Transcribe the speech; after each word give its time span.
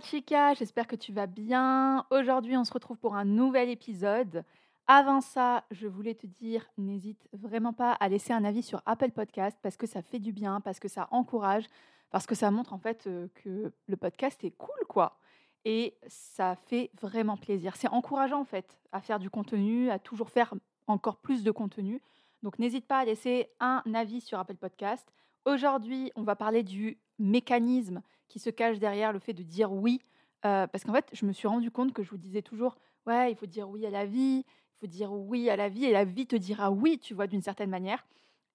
Chica, 0.00 0.54
j'espère 0.54 0.86
que 0.86 0.96
tu 0.96 1.12
vas 1.12 1.26
bien. 1.26 2.06
Aujourd'hui, 2.10 2.56
on 2.56 2.64
se 2.64 2.72
retrouve 2.72 2.98
pour 2.98 3.16
un 3.16 3.24
nouvel 3.24 3.68
épisode. 3.68 4.44
Avant 4.86 5.20
ça, 5.20 5.64
je 5.70 5.86
voulais 5.86 6.14
te 6.14 6.26
dire, 6.26 6.66
n'hésite 6.78 7.28
vraiment 7.32 7.72
pas 7.72 7.92
à 7.92 8.08
laisser 8.08 8.32
un 8.32 8.44
avis 8.44 8.62
sur 8.62 8.82
Apple 8.86 9.10
Podcast 9.10 9.58
parce 9.62 9.76
que 9.76 9.86
ça 9.86 10.02
fait 10.02 10.18
du 10.18 10.32
bien, 10.32 10.60
parce 10.60 10.80
que 10.80 10.88
ça 10.88 11.08
encourage, 11.10 11.64
parce 12.10 12.26
que 12.26 12.34
ça 12.34 12.50
montre 12.50 12.72
en 12.72 12.78
fait 12.78 13.06
euh, 13.06 13.28
que 13.34 13.72
le 13.86 13.96
podcast 13.96 14.42
est 14.44 14.50
cool, 14.52 14.86
quoi 14.88 15.18
et 15.64 15.96
ça 16.06 16.56
fait 16.66 16.90
vraiment 17.00 17.36
plaisir. 17.36 17.76
C'est 17.76 17.88
encourageant 17.88 18.40
en 18.40 18.44
fait 18.44 18.78
à 18.92 19.00
faire 19.00 19.18
du 19.18 19.30
contenu, 19.30 19.90
à 19.90 19.98
toujours 19.98 20.30
faire 20.30 20.54
encore 20.86 21.16
plus 21.16 21.42
de 21.42 21.50
contenu. 21.50 22.02
Donc 22.42 22.58
n'hésite 22.58 22.86
pas 22.86 22.98
à 22.98 23.04
laisser 23.04 23.48
un 23.60 23.82
avis 23.94 24.20
sur 24.20 24.38
Apple 24.38 24.56
Podcast. 24.56 25.10
Aujourd'hui, 25.46 26.12
on 26.16 26.22
va 26.22 26.36
parler 26.36 26.62
du 26.62 26.98
mécanisme 27.18 28.02
qui 28.28 28.38
se 28.38 28.50
cache 28.50 28.78
derrière 28.78 29.12
le 29.12 29.18
fait 29.18 29.32
de 29.32 29.42
dire 29.42 29.72
oui. 29.72 30.00
Euh, 30.44 30.66
parce 30.66 30.84
qu'en 30.84 30.92
fait, 30.92 31.08
je 31.12 31.24
me 31.24 31.32
suis 31.32 31.48
rendu 31.48 31.70
compte 31.70 31.92
que 31.92 32.02
je 32.02 32.10
vous 32.10 32.18
disais 32.18 32.42
toujours, 32.42 32.76
ouais, 33.06 33.30
il 33.30 33.36
faut 33.36 33.46
dire 33.46 33.68
oui 33.68 33.86
à 33.86 33.90
la 33.90 34.04
vie, 34.04 34.44
il 34.46 34.78
faut 34.80 34.86
dire 34.86 35.12
oui 35.12 35.48
à 35.48 35.56
la 35.56 35.68
vie, 35.68 35.86
et 35.86 35.92
la 35.92 36.04
vie 36.04 36.26
te 36.26 36.36
dira 36.36 36.70
oui, 36.70 36.98
tu 36.98 37.14
vois, 37.14 37.26
d'une 37.26 37.42
certaine 37.42 37.70
manière. 37.70 38.04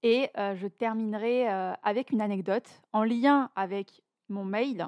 Et 0.03 0.30
euh, 0.37 0.55
je 0.55 0.67
terminerai 0.67 1.49
euh, 1.49 1.73
avec 1.83 2.11
une 2.11 2.21
anecdote 2.21 2.81
en 2.93 3.03
lien 3.03 3.52
avec 3.55 4.02
mon 4.30 4.45
mail 4.45 4.87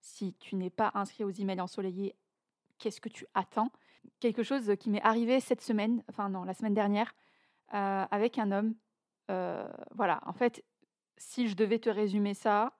si 0.00 0.34
tu 0.34 0.56
n'es 0.56 0.70
pas 0.70 0.90
inscrit 0.94 1.24
aux 1.24 1.30
emails 1.30 1.60
ensoleillés, 1.60 2.14
qu'est-ce 2.78 3.00
que 3.00 3.08
tu 3.08 3.26
attends? 3.32 3.70
Quelque 4.20 4.42
chose 4.42 4.74
qui 4.78 4.90
m'est 4.90 5.00
arrivé 5.00 5.40
cette 5.40 5.62
semaine, 5.62 6.02
enfin 6.10 6.28
non, 6.28 6.44
la 6.44 6.52
semaine 6.52 6.74
dernière, 6.74 7.14
avec 7.68 8.38
un 8.38 8.52
homme. 8.52 8.74
Voilà, 9.94 10.20
en 10.26 10.34
fait, 10.34 10.62
si 11.16 11.48
je 11.48 11.56
devais 11.56 11.78
te 11.78 11.88
résumer 11.88 12.34
ça, 12.34 12.74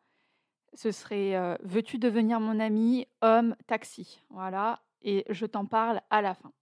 ce 0.75 0.91
serait 0.91 1.37
euh, 1.37 1.57
Veux-tu 1.63 1.99
devenir 1.99 2.41
mon 2.41 2.61
ami 2.61 3.07
Homme, 3.23 3.57
taxi? 3.67 4.21
Voilà, 4.31 4.81
et 5.03 5.25
je 5.31 5.47
t'en 5.47 5.67
parle 5.67 6.01
à 6.11 6.23
la 6.23 6.35
fin. 6.35 6.53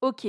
Ok, 0.00 0.26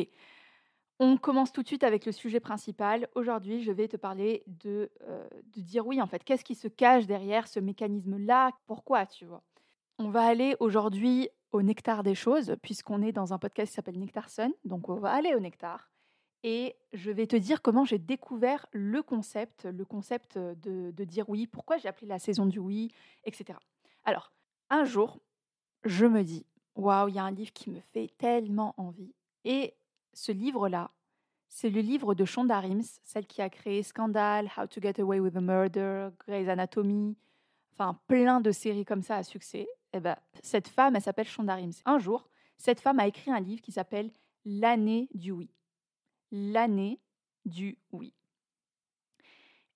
on 1.00 1.18
commence 1.18 1.52
tout 1.52 1.64
de 1.64 1.68
suite 1.68 1.84
avec 1.84 2.06
le 2.06 2.12
sujet 2.12 2.40
principal. 2.40 3.08
Aujourd'hui, 3.16 3.64
je 3.64 3.72
vais 3.72 3.88
te 3.88 3.98
parler 3.98 4.44
de, 4.48 4.92
euh, 5.08 5.28
de 5.56 5.62
dire 5.62 5.86
oui, 5.88 6.02
en 6.02 6.08
fait. 6.08 6.24
Qu'est-ce 6.24 6.44
qui 6.44 6.56
se 6.56 6.68
cache 6.68 7.08
derrière 7.08 7.48
ce 7.48 7.60
mécanisme-là? 7.60 8.52
Pourquoi, 8.68 9.06
tu 9.06 9.26
vois? 9.26 9.44
On 10.00 10.10
va 10.10 10.24
aller 10.24 10.56
aujourd'hui 10.60 11.30
au 11.52 11.62
nectar 11.62 12.04
des 12.04 12.16
choses, 12.16 12.56
puisqu'on 12.62 13.02
est 13.02 13.12
dans 13.12 13.34
un 13.34 13.40
podcast 13.40 13.72
qui 13.72 13.76
s'appelle 13.76 14.00
Nectar 14.00 14.30
Sun. 14.30 14.52
Donc, 14.66 14.90
on 14.90 14.96
va 14.96 15.12
aller 15.12 15.34
au 15.36 15.40
nectar. 15.40 15.93
Et 16.44 16.76
je 16.92 17.10
vais 17.10 17.26
te 17.26 17.38
dire 17.38 17.62
comment 17.62 17.86
j'ai 17.86 18.00
découvert 18.00 18.66
le 18.74 19.02
concept, 19.02 19.66
le 19.66 19.86
concept 19.86 20.38
de, 20.38 20.92
de 20.92 21.04
dire 21.06 21.30
oui, 21.30 21.48
pourquoi 21.48 21.78
j'ai 21.78 21.88
appelé 21.88 22.08
la 22.08 22.20
saison 22.20 22.46
du 22.46 22.60
oui, 22.60 22.92
etc. 23.24 23.58
Alors, 24.04 24.34
un 24.70 24.84
jour, 24.84 25.20
je 25.86 26.06
me 26.06 26.24
dis, 26.24 26.46
waouh, 26.76 27.08
il 27.08 27.16
y 27.16 27.20
a 27.20 27.24
un 27.24 27.32
livre 27.32 27.54
qui 27.54 27.70
me 27.70 27.80
fait 27.80 28.12
tellement 28.18 28.74
envie. 28.78 29.14
Et 29.46 29.74
ce 30.14 30.32
livre-là, 30.32 30.92
c'est 31.48 31.70
le 31.70 31.82
livre 31.82 32.16
de 32.16 32.26
Shonda 32.26 32.60
Rhimes, 32.60 32.84
celle 33.04 33.28
qui 33.28 33.42
a 33.42 33.50
créé 33.50 33.84
Scandal, 33.84 34.50
How 34.58 34.68
to 34.68 34.82
Get 34.82 35.00
Away 35.00 35.20
with 35.20 35.38
a 35.38 35.42
Murder, 35.42 36.10
Grey's 36.26 36.50
Anatomy, 36.50 37.16
enfin 37.72 38.00
plein 38.08 38.42
de 38.42 38.52
séries 38.52 38.86
comme 38.86 39.04
ça 39.04 39.18
à 39.18 39.24
succès. 39.24 39.68
Et 39.94 39.98
eh 39.98 40.00
ben, 40.00 40.16
cette 40.42 40.68
femme, 40.68 40.96
elle 40.96 41.02
s'appelle 41.02 41.28
Shonda 41.28 41.56
Rhimes. 41.56 41.74
Un 41.86 42.00
jour, 42.00 42.28
cette 42.58 42.80
femme 42.80 43.00
a 43.00 43.08
écrit 43.08 43.30
un 43.30 43.40
livre 43.40 43.62
qui 43.62 43.72
s'appelle 43.72 44.12
L'année 44.46 45.08
du 45.14 45.32
oui. 45.32 45.50
L'année 46.36 47.00
du 47.46 47.78
oui. 47.92 48.12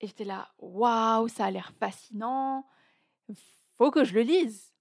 Et 0.01 0.07
j'étais 0.07 0.25
là, 0.25 0.50
waouh, 0.57 1.28
ça 1.28 1.45
a 1.45 1.51
l'air 1.51 1.72
fascinant. 1.79 2.66
Faut 3.78 3.91
que 3.91 4.03
je 4.03 4.16
le 4.16 4.22
lise. 4.22 4.73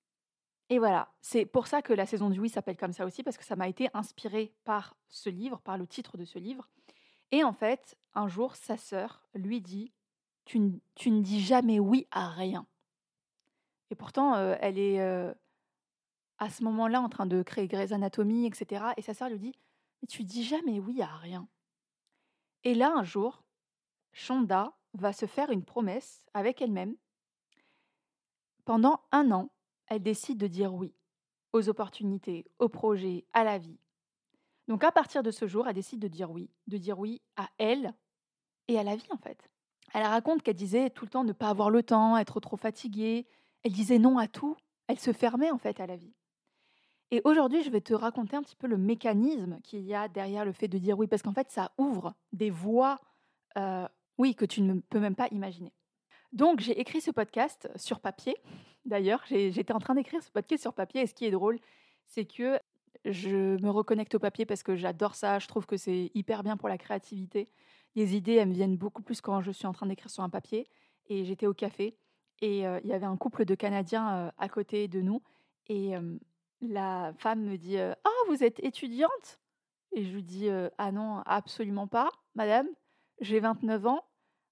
Et 0.71 0.79
voilà, 0.79 1.13
c'est 1.21 1.45
pour 1.45 1.67
ça 1.67 1.83
que 1.83 1.93
la 1.93 2.07
saison 2.07 2.31
du 2.31 2.41
oui 2.41 2.49
s'appelle 2.49 2.79
comme 2.79 2.95
ça 2.95 3.05
aussi, 3.05 3.23
parce 3.23 3.37
que 3.37 3.45
ça 3.45 3.57
m'a 3.57 3.69
été 3.69 3.91
inspiré 3.93 4.55
par 4.65 4.97
ce 5.11 5.29
livre, 5.29 5.61
par 5.61 5.77
le 5.77 5.87
titre 5.87 6.17
de 6.17 6.25
ce 6.25 6.39
livre. 6.39 6.67
Et 7.31 7.45
en 7.45 7.53
fait, 7.53 7.97
un 8.15 8.27
jour, 8.27 8.57
sa 8.57 8.79
sœur 8.79 9.23
lui 9.35 9.61
dit 9.61 9.93
Tu, 10.47 10.59
ne 10.59 11.21
dis 11.21 11.41
jamais 11.41 11.79
oui 11.79 12.07
à 12.11 12.29
rien. 12.31 12.67
Et 13.91 13.95
pourtant, 13.95 14.35
euh, 14.35 14.57
elle 14.61 14.79
est 14.79 15.01
euh, 15.01 15.33
à 16.39 16.49
ce 16.49 16.65
moment-là 16.65 17.01
en 17.03 17.11
train 17.11 17.27
de 17.27 17.43
créer 17.43 17.69
Grey's 17.69 17.93
Anatomy, 17.93 18.47
etc. 18.47 18.87
Et 18.97 19.03
sa 19.03 19.13
sœur 19.13 19.29
lui 19.29 19.39
dit 19.39 19.55
Mais 20.01 20.09
tu 20.09 20.25
dis 20.25 20.43
jamais 20.43 20.81
oui 20.81 21.03
à 21.03 21.17
rien. 21.19 21.47
Et 22.67 22.75
là, 22.75 22.93
un 22.97 23.05
jour, 23.05 23.45
Shonda 24.13 24.77
va 24.95 25.13
se 25.13 25.27
faire 25.27 25.51
une 25.53 25.65
promesse 25.65 26.21
avec 26.35 26.61
elle-même. 26.61 26.97
Pendant 28.65 29.03
un 29.13 29.31
an, 29.31 29.53
elle 29.87 30.03
décide 30.03 30.37
de 30.39 30.49
dire 30.49 30.75
oui 30.75 30.93
aux 31.53 31.69
opportunités, 31.69 32.45
aux 32.59 32.69
projets, 32.69 33.25
à 33.33 33.45
la 33.45 33.59
vie. 33.59 33.79
Donc 34.67 34.83
à 34.83 34.91
partir 34.91 35.23
de 35.23 35.31
ce 35.31 35.47
jour, 35.47 35.69
elle 35.69 35.77
décide 35.77 36.01
de 36.01 36.09
dire 36.09 36.33
oui, 36.33 36.51
de 36.67 36.77
dire 36.77 36.99
oui 36.99 37.23
à 37.37 37.49
elle 37.59 37.95
et 38.67 38.81
à 38.81 38.83
la 38.83 38.97
vie 38.97 39.13
en 39.13 39.19
fait. 39.19 39.49
Elle 39.95 40.03
raconte 40.03 40.43
qu'elle 40.43 40.57
disait 40.57 40.91
tout 40.91 41.05
le 41.05 41.11
temps 41.13 41.23
ne 41.23 41.33
pas 41.33 41.51
avoir 41.51 41.71
le 41.71 41.85
temps, 41.85 42.19
être 42.19 42.41
trop 42.41 42.57
fatiguée. 42.57 43.29
Elle 43.63 43.75
disait 43.75 44.01
non 44.01 44.19
à 44.19 44.27
tout. 44.27 44.57
Elle 44.89 44.99
se 44.99 45.13
fermait 45.13 45.53
en 45.53 45.59
fait 45.59 45.79
à 45.79 45.87
la 45.87 45.95
vie. 45.95 46.17
Et 47.11 47.21
aujourd'hui, 47.25 47.63
je 47.63 47.71
vais 47.71 47.81
te 47.81 47.95
raconter 47.95 48.37
un 48.37 48.43
petit 48.43 48.57
peu 48.57 48.67
le 48.67 48.77
mécanisme 48.77 49.61
qu'il 49.63 49.83
y 49.83 49.95
a 49.95 50.09
derrière 50.09 50.45
le 50.45 50.53
fait 50.53 50.69
de 50.69 50.79
dire 50.79 50.99
oui, 50.99 51.07
parce 51.07 51.23
qu'en 51.23 51.33
fait, 51.33 51.51
ça 51.51 51.73
ouvre 51.79 52.15
des 52.33 52.51
voies, 52.51 52.99
euh, 53.57 53.87
oui, 54.19 54.35
que 54.35 54.45
tu 54.45 54.63
ne 54.63 54.81
peux 54.81 54.99
même 54.99 55.15
pas 55.15 55.29
imaginer. 55.31 55.73
Donc, 56.33 56.61
j'ai 56.61 56.79
écrit 56.81 57.01
ce 57.01 57.13
podcast 57.13 57.71
sur 57.77 58.01
papier. 58.01 58.37
D'ailleurs, 58.85 59.23
j'étais 59.29 59.73
en 59.73 59.79
train 59.79 59.95
d'écrire 59.95 60.23
ce 60.23 60.31
podcast 60.31 60.63
sur 60.63 60.75
papier. 60.75 61.03
Et 61.03 61.07
ce 61.07 61.15
qui 61.15 61.25
est 61.25 61.31
drôle, 61.31 61.59
c'est 62.07 62.25
que 62.25 62.59
je 63.05 63.61
me 63.61 63.71
reconnecte 63.71 64.17
au 64.17 64.19
papier 64.19 64.45
parce 64.45 64.63
que 64.65 64.75
j'adore 64.75 65.15
ça. 65.15 65.39
Je 65.39 65.47
trouve 65.47 65.67
que 65.67 65.77
c'est 65.77 66.11
hyper 66.15 66.43
bien 66.43 66.57
pour 66.57 66.69
la 66.69 66.79
créativité. 66.79 67.49
Les 67.95 68.17
idées, 68.17 68.35
elles 68.35 68.49
me 68.49 68.55
viennent 68.55 68.77
beaucoup 68.77 69.03
plus 69.03 69.21
quand 69.21 69.41
je 69.41 69.53
suis 69.53 69.67
en 69.67 69.73
train 69.73 69.87
d'écrire 69.87 70.11
sur 70.11 70.25
un 70.25 70.29
papier. 70.29 70.67
Et 71.09 71.25
j'étais 71.25 71.47
au 71.47 71.55
café 71.55 71.97
et 72.43 72.67
euh, 72.67 72.81
il 72.83 72.91
y 72.91 72.93
avait 72.93 73.07
un 73.07 73.17
couple 73.17 73.45
de 73.45 73.55
Canadiens 73.55 74.15
euh, 74.15 74.31
à 74.39 74.49
côté 74.49 74.89
de 74.89 75.01
nous. 75.01 75.23
Et 75.69 75.95
la 76.61 77.13
femme 77.19 77.43
me 77.43 77.57
dit 77.57 77.79
Ah, 77.79 78.11
vous 78.29 78.43
êtes 78.45 78.63
étudiante? 78.65 79.41
Et 79.93 80.05
je 80.05 80.13
lui 80.13 80.23
dis 80.23 80.49
Ah 80.79 80.93
non, 80.93 81.23
absolument 81.27 81.87
pas, 81.87 82.11
madame. 82.35 82.69
J'ai 83.21 83.41
29 83.41 83.87
ans 83.87 84.05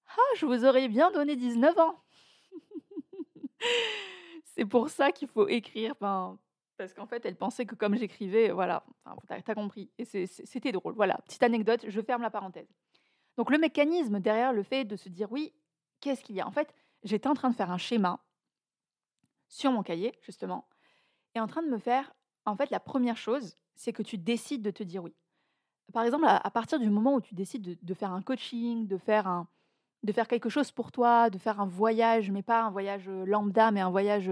ah, 0.07 0.35
je 0.37 0.45
vous 0.45 0.65
aurais 0.65 0.87
bien 0.87 1.11
donné 1.11 1.35
19 1.35 1.77
ans. 1.77 2.03
c'est 4.45 4.65
pour 4.65 4.89
ça 4.89 5.11
qu'il 5.11 5.27
faut 5.27 5.47
écrire. 5.47 5.95
parce 5.95 6.93
qu'en 6.93 7.07
fait, 7.07 7.25
elle 7.25 7.35
pensait 7.35 7.65
que 7.65 7.75
comme 7.75 7.95
j'écrivais, 7.95 8.51
voilà, 8.51 8.85
t'as 9.27 9.37
as 9.45 9.55
compris. 9.55 9.89
Et 9.97 10.05
c'était 10.05 10.71
drôle. 10.71 10.93
Voilà, 10.95 11.17
petite 11.25 11.43
anecdote, 11.43 11.85
je 11.87 12.01
ferme 12.01 12.21
la 12.21 12.29
parenthèse. 12.29 12.67
Donc 13.37 13.49
le 13.49 13.57
mécanisme 13.57 14.19
derrière 14.19 14.53
le 14.53 14.63
fait 14.63 14.85
de 14.85 14.95
se 14.95 15.09
dire 15.09 15.31
oui, 15.31 15.53
qu'est-ce 15.99 16.23
qu'il 16.23 16.35
y 16.35 16.41
a? 16.41 16.47
En 16.47 16.51
fait, 16.51 16.73
j'étais 17.03 17.27
en 17.27 17.33
train 17.33 17.49
de 17.49 17.55
faire 17.55 17.71
un 17.71 17.77
schéma 17.77 18.23
sur 19.47 19.71
mon 19.71 19.83
cahier, 19.83 20.17
justement, 20.21 20.67
et 21.35 21.39
en 21.39 21.47
train 21.47 21.61
de 21.61 21.69
me 21.69 21.77
faire, 21.77 22.13
en 22.45 22.55
fait, 22.55 22.69
la 22.71 22.79
première 22.79 23.17
chose, 23.17 23.57
c'est 23.75 23.93
que 23.93 24.03
tu 24.03 24.17
décides 24.17 24.61
de 24.61 24.71
te 24.71 24.83
dire 24.83 25.03
oui. 25.03 25.13
Par 25.93 26.03
exemple, 26.03 26.25
à, 26.27 26.49
partir 26.49 26.79
du 26.79 26.89
moment 26.89 27.15
où 27.15 27.21
tu 27.21 27.35
décides 27.35 27.77
de 27.79 27.93
faire 27.93 28.11
un 28.11 28.23
coaching, 28.23 28.87
de 28.87 28.97
faire 28.97 29.27
un, 29.27 29.47
de 30.03 30.11
faire 30.11 30.27
quelque 30.27 30.49
chose 30.49 30.71
pour 30.71 30.91
toi, 30.91 31.29
de 31.29 31.37
faire 31.37 31.59
un 31.59 31.67
voyage, 31.67 32.31
mais 32.31 32.41
pas 32.41 32.63
un 32.63 32.71
voyage 32.71 33.07
lambda, 33.07 33.71
mais 33.71 33.81
un 33.81 33.89
voyage, 33.89 34.31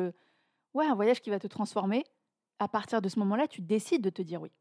ouais, 0.73 0.85
un 0.85 0.95
voyage 0.95 1.21
qui 1.21 1.29
va 1.29 1.39
te 1.39 1.47
transformer, 1.47 2.05
à 2.59 2.67
partir 2.67 3.01
de 3.01 3.09
ce 3.09 3.19
moment-là, 3.19 3.47
tu 3.47 3.61
décides 3.61 4.01
de 4.01 4.09
te 4.09 4.21
dire 4.21 4.41
oui. 4.41 4.51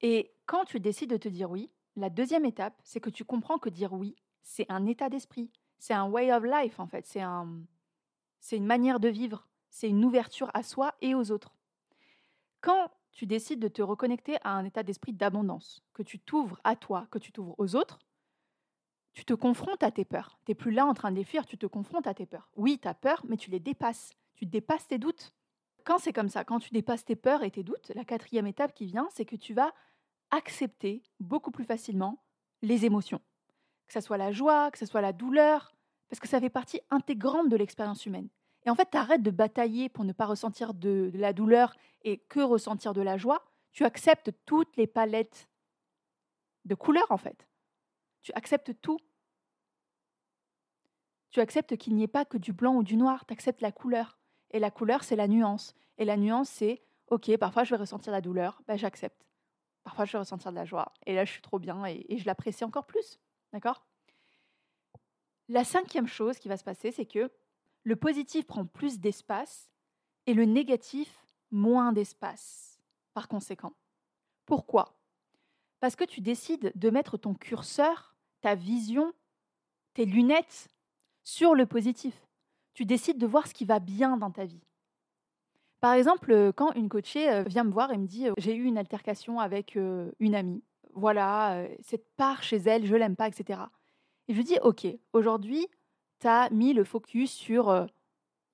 Et 0.00 0.32
quand 0.46 0.64
tu 0.64 0.80
décides 0.80 1.10
de 1.10 1.16
te 1.16 1.28
dire 1.28 1.50
oui, 1.50 1.70
la 1.96 2.10
deuxième 2.10 2.44
étape, 2.44 2.74
c'est 2.82 3.00
que 3.00 3.10
tu 3.10 3.24
comprends 3.24 3.58
que 3.58 3.68
dire 3.68 3.92
oui, 3.92 4.16
c'est 4.42 4.66
un 4.68 4.86
état 4.86 5.08
d'esprit, 5.08 5.50
c'est 5.78 5.94
un 5.94 6.08
way 6.08 6.32
of 6.32 6.44
life 6.44 6.80
en 6.80 6.86
fait, 6.86 7.06
c'est 7.06 7.22
un, 7.22 7.62
c'est 8.40 8.56
une 8.56 8.66
manière 8.66 9.00
de 9.00 9.08
vivre, 9.08 9.48
c'est 9.74 9.88
une 9.88 10.04
ouverture 10.04 10.52
à 10.54 10.62
soi 10.62 10.94
et 11.00 11.16
aux 11.16 11.32
autres. 11.32 11.52
Quand 12.60 12.92
tu 13.10 13.26
décides 13.26 13.58
de 13.58 13.66
te 13.66 13.82
reconnecter 13.82 14.36
à 14.44 14.50
un 14.52 14.64
état 14.64 14.84
d'esprit 14.84 15.12
d'abondance, 15.12 15.82
que 15.94 16.04
tu 16.04 16.20
t'ouvres 16.20 16.60
à 16.62 16.76
toi, 16.76 17.08
que 17.10 17.18
tu 17.18 17.32
t'ouvres 17.32 17.56
aux 17.58 17.74
autres, 17.74 17.98
tu 19.14 19.24
te 19.24 19.34
confrontes 19.34 19.82
à 19.82 19.90
tes 19.90 20.04
peurs. 20.04 20.38
Tu 20.46 20.52
n'es 20.52 20.54
plus 20.54 20.70
là 20.70 20.86
en 20.86 20.94
train 20.94 21.10
de 21.10 21.16
les 21.16 21.24
fuir, 21.24 21.44
tu 21.44 21.58
te 21.58 21.66
confrontes 21.66 22.06
à 22.06 22.14
tes 22.14 22.24
peurs. 22.24 22.48
Oui, 22.54 22.78
tu 22.80 22.86
as 22.86 22.94
peur, 22.94 23.24
mais 23.28 23.36
tu 23.36 23.50
les 23.50 23.58
dépasses. 23.58 24.12
Tu 24.36 24.46
dépasses 24.46 24.86
tes 24.86 24.98
doutes. 24.98 25.34
Quand 25.84 25.98
c'est 25.98 26.12
comme 26.12 26.28
ça, 26.28 26.44
quand 26.44 26.60
tu 26.60 26.70
dépasses 26.70 27.04
tes 27.04 27.16
peurs 27.16 27.42
et 27.42 27.50
tes 27.50 27.64
doutes, 27.64 27.90
la 27.96 28.04
quatrième 28.04 28.46
étape 28.46 28.74
qui 28.74 28.86
vient, 28.86 29.08
c'est 29.10 29.24
que 29.24 29.34
tu 29.34 29.54
vas 29.54 29.74
accepter 30.30 31.02
beaucoup 31.18 31.50
plus 31.50 31.64
facilement 31.64 32.22
les 32.62 32.84
émotions. 32.84 33.20
Que 33.88 33.94
ce 33.94 34.00
soit 34.00 34.18
la 34.18 34.30
joie, 34.30 34.70
que 34.70 34.78
ce 34.78 34.86
soit 34.86 35.00
la 35.00 35.12
douleur, 35.12 35.74
parce 36.08 36.20
que 36.20 36.28
ça 36.28 36.38
fait 36.38 36.48
partie 36.48 36.80
intégrante 36.90 37.48
de 37.48 37.56
l'expérience 37.56 38.06
humaine. 38.06 38.28
Et 38.66 38.70
en 38.70 38.74
fait, 38.74 38.90
tu 38.90 38.96
arrêtes 38.96 39.22
de 39.22 39.30
batailler 39.30 39.88
pour 39.88 40.04
ne 40.04 40.12
pas 40.12 40.26
ressentir 40.26 40.74
de, 40.74 41.10
la 41.14 41.32
douleur 41.32 41.74
et 42.02 42.18
que 42.18 42.40
ressentir 42.40 42.94
de 42.94 43.02
la 43.02 43.18
joie. 43.18 43.44
Tu 43.72 43.84
acceptes 43.84 44.30
toutes 44.46 44.76
les 44.76 44.86
palettes 44.86 45.48
de 46.64 46.74
couleurs, 46.74 47.10
en 47.10 47.18
fait. 47.18 47.46
Tu 48.22 48.32
acceptes 48.32 48.80
tout. 48.80 48.98
Tu 51.30 51.40
acceptes 51.40 51.76
qu'il 51.76 51.94
n'y 51.94 52.04
ait 52.04 52.08
pas 52.08 52.24
que 52.24 52.38
du 52.38 52.52
blanc 52.52 52.76
ou 52.76 52.82
du 52.82 52.96
noir, 52.96 53.26
tu 53.26 53.32
acceptes 53.32 53.60
la 53.60 53.72
couleur. 53.72 54.18
Et 54.52 54.60
la 54.60 54.70
couleur, 54.70 55.02
c'est 55.02 55.16
la 55.16 55.26
nuance. 55.26 55.74
Et 55.98 56.04
la 56.04 56.16
nuance, 56.16 56.48
c'est, 56.48 56.80
ok, 57.08 57.36
parfois 57.38 57.64
je 57.64 57.70
vais 57.70 57.76
ressentir 57.76 58.12
la 58.12 58.20
douleur, 58.20 58.62
ben, 58.68 58.76
j'accepte. 58.78 59.26
Parfois 59.82 60.04
je 60.04 60.12
vais 60.12 60.18
ressentir 60.18 60.52
de 60.52 60.56
la 60.56 60.64
joie. 60.64 60.92
Et 61.06 61.14
là, 61.14 61.24
je 61.24 61.32
suis 61.32 61.42
trop 61.42 61.58
bien 61.58 61.84
et, 61.86 62.06
et 62.08 62.18
je 62.18 62.24
l'apprécie 62.24 62.64
encore 62.64 62.86
plus. 62.86 63.18
D'accord? 63.52 63.84
La 65.48 65.64
cinquième 65.64 66.06
chose 66.06 66.38
qui 66.38 66.48
va 66.48 66.56
se 66.56 66.64
passer, 66.64 66.92
c'est 66.92 67.04
que 67.04 67.30
le 67.84 67.96
positif 67.96 68.46
prend 68.46 68.66
plus 68.66 68.98
d'espace 68.98 69.70
et 70.26 70.34
le 70.34 70.44
négatif 70.44 71.24
moins 71.50 71.92
d'espace, 71.92 72.80
par 73.12 73.28
conséquent. 73.28 73.74
Pourquoi? 74.46 74.98
Parce 75.80 75.96
que 75.96 76.04
tu 76.04 76.20
décides 76.20 76.72
de 76.74 76.90
mettre 76.90 77.16
ton 77.16 77.34
curseur, 77.34 78.16
ta 78.40 78.54
vision, 78.54 79.12
tes 79.92 80.04
lunettes 80.04 80.68
sur 81.22 81.54
le 81.54 81.66
positif 81.66 82.24
tu 82.74 82.84
décides 82.84 83.18
de 83.18 83.26
voir 83.26 83.46
ce 83.46 83.54
qui 83.54 83.64
va 83.64 83.78
bien 83.78 84.16
dans 84.16 84.30
ta 84.30 84.44
vie. 84.44 84.60
Par 85.80 85.94
exemple, 85.94 86.32
euh, 86.32 86.52
quand 86.52 86.72
une 86.72 86.88
coachée 86.88 87.30
euh, 87.30 87.42
vient 87.44 87.64
me 87.64 87.72
voir 87.72 87.92
et 87.92 87.98
me 87.98 88.06
dit 88.06 88.28
euh, 88.28 88.32
j'ai 88.36 88.54
eu 88.54 88.64
une 88.64 88.78
altercation 88.78 89.38
avec 89.38 89.76
une 89.76 90.34
amie, 90.34 90.62
voilà, 90.94 91.66
cette 91.80 92.06
part 92.16 92.42
chez 92.42 92.56
elle, 92.56 92.86
je 92.86 92.94
l'aime 92.94 93.16
pas, 93.16 93.28
etc. 93.28 93.60
Et 94.28 94.34
je 94.34 94.42
dis 94.42 94.58
ok, 94.62 94.86
aujourd'hui, 95.12 95.66
tu 96.24 96.28
as 96.28 96.48
mis 96.48 96.72
le 96.72 96.84
focus 96.84 97.30
sur 97.32 97.86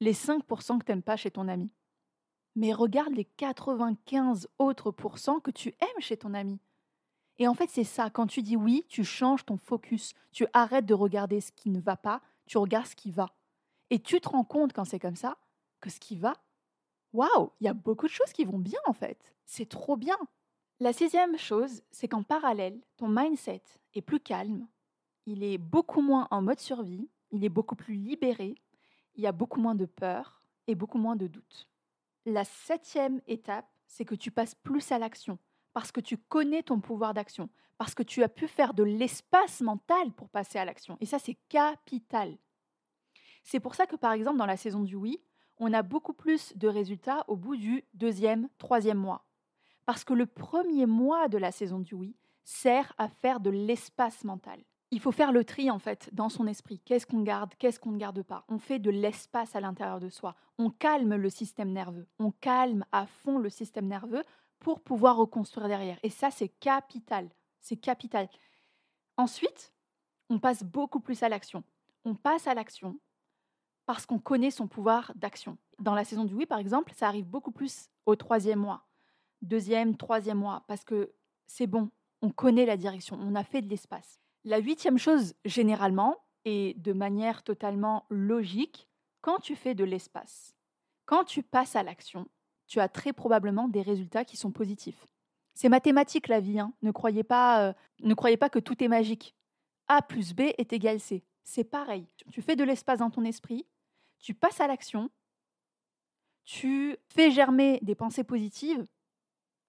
les 0.00 0.12
5% 0.12 0.78
que 0.80 0.84
tu 0.84 0.90
n'aimes 0.90 1.02
pas 1.02 1.16
chez 1.16 1.30
ton 1.30 1.46
ami. 1.46 1.70
Mais 2.56 2.72
regarde 2.72 3.14
les 3.14 3.24
95 3.24 4.48
autres 4.58 4.90
pourcents 4.90 5.38
que 5.38 5.52
tu 5.52 5.68
aimes 5.80 6.00
chez 6.00 6.16
ton 6.16 6.34
ami. 6.34 6.58
Et 7.38 7.46
en 7.46 7.54
fait, 7.54 7.70
c'est 7.70 7.84
ça, 7.84 8.10
quand 8.10 8.26
tu 8.26 8.42
dis 8.42 8.56
oui, 8.56 8.84
tu 8.88 9.04
changes 9.04 9.46
ton 9.46 9.56
focus, 9.56 10.14
tu 10.32 10.48
arrêtes 10.52 10.84
de 10.84 10.94
regarder 10.94 11.40
ce 11.40 11.52
qui 11.52 11.70
ne 11.70 11.78
va 11.78 11.96
pas, 11.96 12.20
tu 12.46 12.58
regardes 12.58 12.88
ce 12.88 12.96
qui 12.96 13.12
va. 13.12 13.36
Et 13.90 14.00
tu 14.00 14.20
te 14.20 14.28
rends 14.28 14.42
compte 14.42 14.72
quand 14.72 14.84
c'est 14.84 14.98
comme 14.98 15.14
ça 15.14 15.38
que 15.80 15.90
ce 15.90 16.00
qui 16.00 16.16
va, 16.16 16.34
waouh, 17.12 17.52
il 17.60 17.66
y 17.66 17.68
a 17.68 17.72
beaucoup 17.72 18.08
de 18.08 18.12
choses 18.12 18.32
qui 18.32 18.44
vont 18.44 18.58
bien 18.58 18.80
en 18.86 18.92
fait. 18.92 19.32
C'est 19.46 19.68
trop 19.68 19.96
bien. 19.96 20.18
La 20.80 20.92
sixième 20.92 21.38
chose, 21.38 21.82
c'est 21.92 22.08
qu'en 22.08 22.24
parallèle, 22.24 22.80
ton 22.96 23.06
mindset 23.06 23.62
est 23.94 24.02
plus 24.02 24.18
calme, 24.18 24.66
il 25.26 25.44
est 25.44 25.58
beaucoup 25.58 26.00
moins 26.00 26.26
en 26.32 26.42
mode 26.42 26.58
survie, 26.58 27.08
il 27.30 27.44
est 27.44 27.48
beaucoup 27.48 27.76
plus 27.76 27.94
libéré, 27.94 28.54
il 29.14 29.22
y 29.22 29.26
a 29.26 29.32
beaucoup 29.32 29.60
moins 29.60 29.74
de 29.74 29.86
peur 29.86 30.42
et 30.66 30.74
beaucoup 30.74 30.98
moins 30.98 31.16
de 31.16 31.26
doutes. 31.26 31.68
La 32.26 32.44
septième 32.44 33.20
étape, 33.26 33.68
c'est 33.86 34.04
que 34.04 34.14
tu 34.14 34.30
passes 34.30 34.54
plus 34.54 34.92
à 34.92 34.98
l'action, 34.98 35.38
parce 35.72 35.92
que 35.92 36.00
tu 36.00 36.16
connais 36.16 36.62
ton 36.62 36.80
pouvoir 36.80 37.14
d'action, 37.14 37.48
parce 37.78 37.94
que 37.94 38.02
tu 38.02 38.22
as 38.22 38.28
pu 38.28 38.46
faire 38.46 38.74
de 38.74 38.82
l'espace 38.82 39.62
mental 39.62 40.12
pour 40.12 40.28
passer 40.28 40.58
à 40.58 40.64
l'action. 40.64 40.96
Et 41.00 41.06
ça, 41.06 41.18
c'est 41.18 41.38
capital. 41.48 42.36
C'est 43.42 43.60
pour 43.60 43.74
ça 43.74 43.86
que, 43.86 43.96
par 43.96 44.12
exemple, 44.12 44.38
dans 44.38 44.46
la 44.46 44.56
saison 44.56 44.82
du 44.82 44.96
oui, 44.96 45.22
on 45.56 45.72
a 45.72 45.82
beaucoup 45.82 46.12
plus 46.12 46.56
de 46.56 46.68
résultats 46.68 47.24
au 47.28 47.36
bout 47.36 47.56
du 47.56 47.84
deuxième, 47.94 48.48
troisième 48.58 48.98
mois. 48.98 49.26
Parce 49.86 50.04
que 50.04 50.14
le 50.14 50.26
premier 50.26 50.86
mois 50.86 51.28
de 51.28 51.38
la 51.38 51.52
saison 51.52 51.80
du 51.80 51.94
oui 51.94 52.16
sert 52.44 52.92
à 52.98 53.08
faire 53.08 53.40
de 53.40 53.50
l'espace 53.50 54.24
mental. 54.24 54.62
Il 54.92 55.00
faut 55.00 55.12
faire 55.12 55.32
le 55.32 55.44
tri 55.44 55.70
en 55.70 55.78
fait 55.78 56.10
dans 56.12 56.28
son 56.28 56.46
esprit. 56.46 56.80
Qu'est-ce 56.80 57.06
qu'on 57.06 57.22
garde, 57.22 57.54
qu'est-ce 57.58 57.78
qu'on 57.78 57.92
ne 57.92 57.98
garde 57.98 58.22
pas? 58.22 58.44
On 58.48 58.58
fait 58.58 58.78
de 58.78 58.90
l'espace 58.90 59.54
à 59.54 59.60
l'intérieur 59.60 60.00
de 60.00 60.08
soi. 60.08 60.34
On 60.58 60.70
calme 60.70 61.14
le 61.14 61.30
système 61.30 61.70
nerveux. 61.72 62.08
On 62.18 62.32
calme 62.32 62.84
à 62.90 63.06
fond 63.06 63.38
le 63.38 63.50
système 63.50 63.86
nerveux 63.86 64.24
pour 64.58 64.80
pouvoir 64.80 65.16
reconstruire 65.16 65.68
derrière. 65.68 65.98
Et 66.02 66.10
ça, 66.10 66.30
c'est 66.30 66.48
capital. 66.48 67.28
C'est 67.60 67.76
capital. 67.76 68.28
Ensuite, 69.16 69.72
on 70.28 70.38
passe 70.38 70.64
beaucoup 70.64 71.00
plus 71.00 71.22
à 71.22 71.28
l'action. 71.28 71.62
On 72.04 72.14
passe 72.14 72.46
à 72.46 72.54
l'action 72.54 72.98
parce 73.86 74.06
qu'on 74.06 74.18
connaît 74.18 74.50
son 74.50 74.68
pouvoir 74.68 75.12
d'action. 75.16 75.58
Dans 75.78 75.94
la 75.94 76.04
saison 76.04 76.24
du 76.24 76.34
oui, 76.34 76.46
par 76.46 76.58
exemple, 76.58 76.92
ça 76.94 77.08
arrive 77.08 77.26
beaucoup 77.26 77.50
plus 77.50 77.88
au 78.06 78.14
troisième 78.14 78.60
mois, 78.60 78.86
deuxième, 79.42 79.96
troisième 79.96 80.38
mois, 80.38 80.62
parce 80.68 80.84
que 80.84 81.12
c'est 81.46 81.66
bon, 81.66 81.90
on 82.22 82.30
connaît 82.30 82.66
la 82.66 82.76
direction, 82.76 83.18
on 83.20 83.34
a 83.34 83.42
fait 83.42 83.62
de 83.62 83.68
l'espace. 83.68 84.19
La 84.44 84.58
huitième 84.58 84.98
chose, 84.98 85.34
généralement, 85.44 86.16
et 86.44 86.74
de 86.78 86.92
manière 86.92 87.42
totalement 87.42 88.06
logique, 88.08 88.88
quand 89.20 89.38
tu 89.38 89.54
fais 89.54 89.74
de 89.74 89.84
l'espace, 89.84 90.54
quand 91.04 91.24
tu 91.24 91.42
passes 91.42 91.76
à 91.76 91.82
l'action, 91.82 92.26
tu 92.66 92.80
as 92.80 92.88
très 92.88 93.12
probablement 93.12 93.68
des 93.68 93.82
résultats 93.82 94.24
qui 94.24 94.36
sont 94.36 94.52
positifs. 94.52 95.06
C'est 95.54 95.68
mathématique 95.68 96.28
la 96.28 96.40
vie, 96.40 96.58
hein. 96.58 96.72
ne, 96.82 96.90
croyez 96.90 97.24
pas, 97.24 97.68
euh, 97.68 97.72
ne 98.00 98.14
croyez 98.14 98.36
pas 98.36 98.48
que 98.48 98.58
tout 98.58 98.82
est 98.82 98.88
magique. 98.88 99.34
A 99.88 100.02
plus 100.02 100.32
B 100.34 100.42
est 100.56 100.72
égal 100.72 101.00
C. 101.00 101.24
C'est 101.42 101.64
pareil. 101.64 102.06
Tu 102.30 102.42
fais 102.42 102.56
de 102.56 102.64
l'espace 102.64 103.00
dans 103.00 103.10
ton 103.10 103.24
esprit, 103.24 103.66
tu 104.20 104.34
passes 104.34 104.60
à 104.60 104.68
l'action, 104.68 105.10
tu 106.44 106.96
fais 107.08 107.30
germer 107.30 107.80
des 107.82 107.94
pensées 107.94 108.24
positives, 108.24 108.86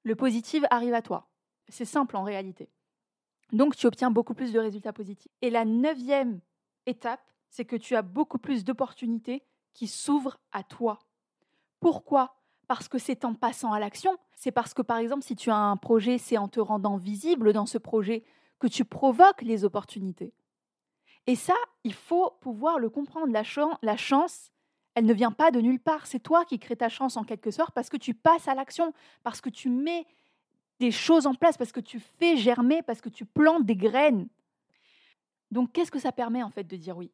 le 0.03 0.15
positif 0.15 0.63
arrive 0.69 0.94
à 0.94 1.01
toi. 1.01 1.27
C'est 1.68 1.85
simple 1.85 2.15
en 2.18 2.23
réalité. 2.23 2.69
Donc 3.51 3.75
tu 3.75 3.88
obtiens 3.88 4.12
beaucoup 4.12 4.33
plus 4.33 4.53
de 4.53 4.59
résultats 4.59 4.94
positifs. 4.94 5.31
Et 5.42 5.50
la 5.50 5.65
neuvième 5.65 6.39
étape, 6.86 7.21
c'est 7.50 7.65
que 7.65 7.75
tu 7.75 7.95
as 7.95 8.01
beaucoup 8.01 8.38
plus 8.38 8.63
d'opportunités 8.63 9.44
qui 9.74 9.88
s'ouvrent 9.88 10.39
à 10.51 10.63
toi. 10.63 11.00
Pourquoi? 11.80 12.36
Parce 12.68 12.88
que 12.88 12.98
c'est 12.98 13.25
en 13.25 13.33
passant 13.33 13.74
à 13.74 13.80
l'action. 13.80 14.18
C'est 14.36 14.51
parce 14.51 14.74
que 14.74 14.81
par 14.81 14.98
exemple, 14.98 15.24
si 15.24 15.36
tu 15.36 15.50
as 15.50 15.57
un 15.57 15.77
projet, 15.77 16.18
c'est 16.18 16.38
en 16.38 16.48
te 16.48 16.59
rendant 16.59 16.98
visible 16.98 17.53
dans 17.53 17.65
ce 17.65 17.77
projet 17.77 18.24
que 18.59 18.68
tu 18.68 18.86
provoques 18.86 19.42
les 19.42 19.65
opportunités. 19.65 20.33
Et 21.27 21.36
ça, 21.36 21.56
il 21.83 21.94
faut 21.94 22.31
pouvoir 22.42 22.80
le 22.80 22.89
comprendre. 22.89 23.31
La, 23.31 23.44
la 23.81 23.97
chance, 23.97 24.51
elle 24.95 25.06
ne 25.06 25.13
vient 25.13 25.31
pas 25.31 25.51
de 25.51 25.59
nulle 25.59 25.80
part. 25.80 26.07
C'est 26.07 26.19
toi 26.19 26.45
qui 26.45 26.59
crées 26.59 26.77
ta 26.77 26.89
chance 26.89 27.18
en 27.18 27.24
quelque 27.24 27.51
sorte 27.51 27.74
parce 27.74 27.89
que 27.89 27.97
tu 27.97 28.13
passes 28.13 28.47
à 28.47 28.56
l'action, 28.56 28.94
parce 29.24 29.42
que 29.42 29.49
tu 29.49 29.69
mets 29.69 30.06
des 30.81 30.92
choses 30.92 31.28
en 31.28 31.35
place, 31.35 31.57
parce 31.57 31.71
que 31.71 31.80
tu 31.80 32.00
fais 32.00 32.35
germer, 32.35 32.81
parce 32.81 33.00
que 33.02 33.09
tu 33.09 33.23
plantes 33.23 33.66
des 33.66 33.76
graines. 33.76 34.28
Donc, 35.52 35.71
qu'est-ce 35.71 35.92
que 35.92 36.00
ça 36.00 36.11
permet 36.11 36.44
en 36.44 36.50
fait 36.50 36.64
de 36.64 36.76
dire 36.76 36.97
oui? 36.97 37.11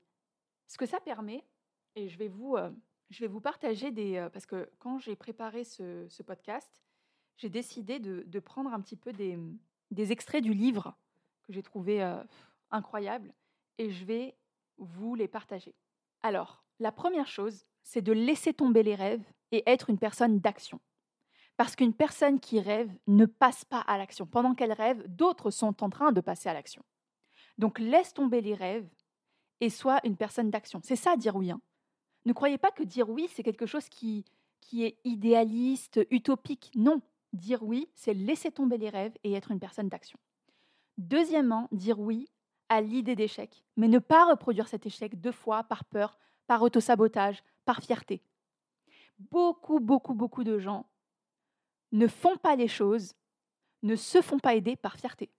Ce 0.67 0.77
que 0.77 0.86
ça 0.86 1.00
permet, 1.00 1.43
et 1.95 2.07
je 2.07 2.17
vais 2.17 2.29
vous, 2.29 2.55
euh, 2.55 2.71
je 3.09 3.19
vais 3.19 3.27
vous 3.27 3.41
partager 3.41 3.91
des... 3.91 4.15
Euh, 4.15 4.29
parce 4.29 4.45
que 4.45 4.69
quand 4.79 5.00
j'ai 5.00 5.15
préparé 5.15 5.63
ce, 5.63 6.24
podcast, 6.24 6.81
j'ai 7.36 7.50
décidé 7.50 8.00
de, 8.00 8.39
prendre 8.39 8.74
un 8.74 8.79
petit 8.79 8.95
peu 8.95 9.12
des, 9.12 9.38
des 9.91 10.12
extraits 10.12 10.43
du 10.43 10.53
livre 10.53 10.95
que 11.43 11.53
j'ai 11.53 11.63
trouvé 11.63 12.01
euh, 12.01 12.24
incroyable 12.71 13.33
et 13.77 13.91
je 13.91 14.05
vais 14.05 14.36
vous 14.77 15.15
les 15.15 15.27
partager. 15.27 15.75
Alors, 16.21 16.63
la 16.79 16.91
première 16.91 17.27
chose, 17.27 17.65
c'est 17.83 18.01
de 18.01 18.13
laisser 18.13 18.53
tomber 18.53 18.83
les 18.83 18.95
rêves 18.95 19.24
et 19.51 19.63
être 19.69 19.89
une 19.89 20.00
personne 20.00 20.39
d'action. 20.39 20.79
Parce 21.57 21.75
qu'une 21.75 21.93
personne 21.93 22.39
qui 22.39 22.59
rêve 22.59 22.91
ne 23.07 23.25
passe 23.25 23.65
pas 23.65 23.79
à 23.81 23.97
l'action. 23.97 24.27
Pendant 24.27 24.53
qu'elle 24.53 24.73
rêve, 24.73 25.03
d'autres 25.07 25.49
sont 25.49 25.83
en 25.83 25.89
train 25.89 26.11
de 26.11 26.21
passer 26.21 26.49
à 26.49 26.53
l'action. 26.53 26.83
Donc 27.57 27.79
laisse 27.79 28.13
tomber 28.13 28.41
les 28.41 28.53
rêves 28.53 28.87
et 29.59 29.71
sois 29.71 29.99
une 30.03 30.15
personne 30.15 30.51
d'action. 30.51 30.79
C'est 30.83 30.95
ça 30.95 31.17
dire 31.17 31.35
oui. 31.35 31.49
Hein. 31.49 31.59
Ne 32.25 32.33
croyez 32.33 32.59
pas 32.59 32.71
que 32.71 32.83
dire 32.83 33.09
oui, 33.09 33.27
c'est 33.33 33.41
quelque 33.41 33.65
chose 33.65 33.89
qui, 33.89 34.23
qui 34.61 34.83
est 34.85 34.99
idéaliste, 35.03 35.99
utopique. 36.11 36.71
Non, 36.75 37.01
dire 37.33 37.63
oui, 37.63 37.89
c'est 37.95 38.13
laisser 38.13 38.51
tomber 38.51 38.77
les 38.77 38.89
rêves 38.89 39.17
et 39.23 39.33
être 39.33 39.49
une 39.49 39.59
personne 39.59 39.89
d'action. 39.89 40.19
Deuxièmement, 40.99 41.67
dire 41.71 41.99
oui, 41.99 42.29
à 42.69 42.81
l'idée 42.81 43.15
d'échec, 43.15 43.63
mais 43.77 43.87
ne 43.87 43.99
pas 43.99 44.25
reproduire 44.25 44.67
cet 44.67 44.85
échec 44.85 45.19
deux 45.19 45.31
fois 45.31 45.63
par 45.63 45.85
peur, 45.85 46.19
par 46.45 46.61
autosabotage, 46.61 47.43
par 47.65 47.81
fierté. 47.81 48.21
Beaucoup, 49.17 49.79
beaucoup, 49.79 50.13
beaucoup 50.13 50.43
de 50.43 50.59
gens 50.59 50.85
ne 51.91 52.08
font 52.08 52.38
pas 52.38 52.56
les 52.56 52.67
choses, 52.67 53.13
ne 53.84 53.96
se 53.96 54.22
font 54.22 54.39
pas 54.39 54.56
aider 54.56 54.75
par 54.75 54.98
fierté. 54.98 55.29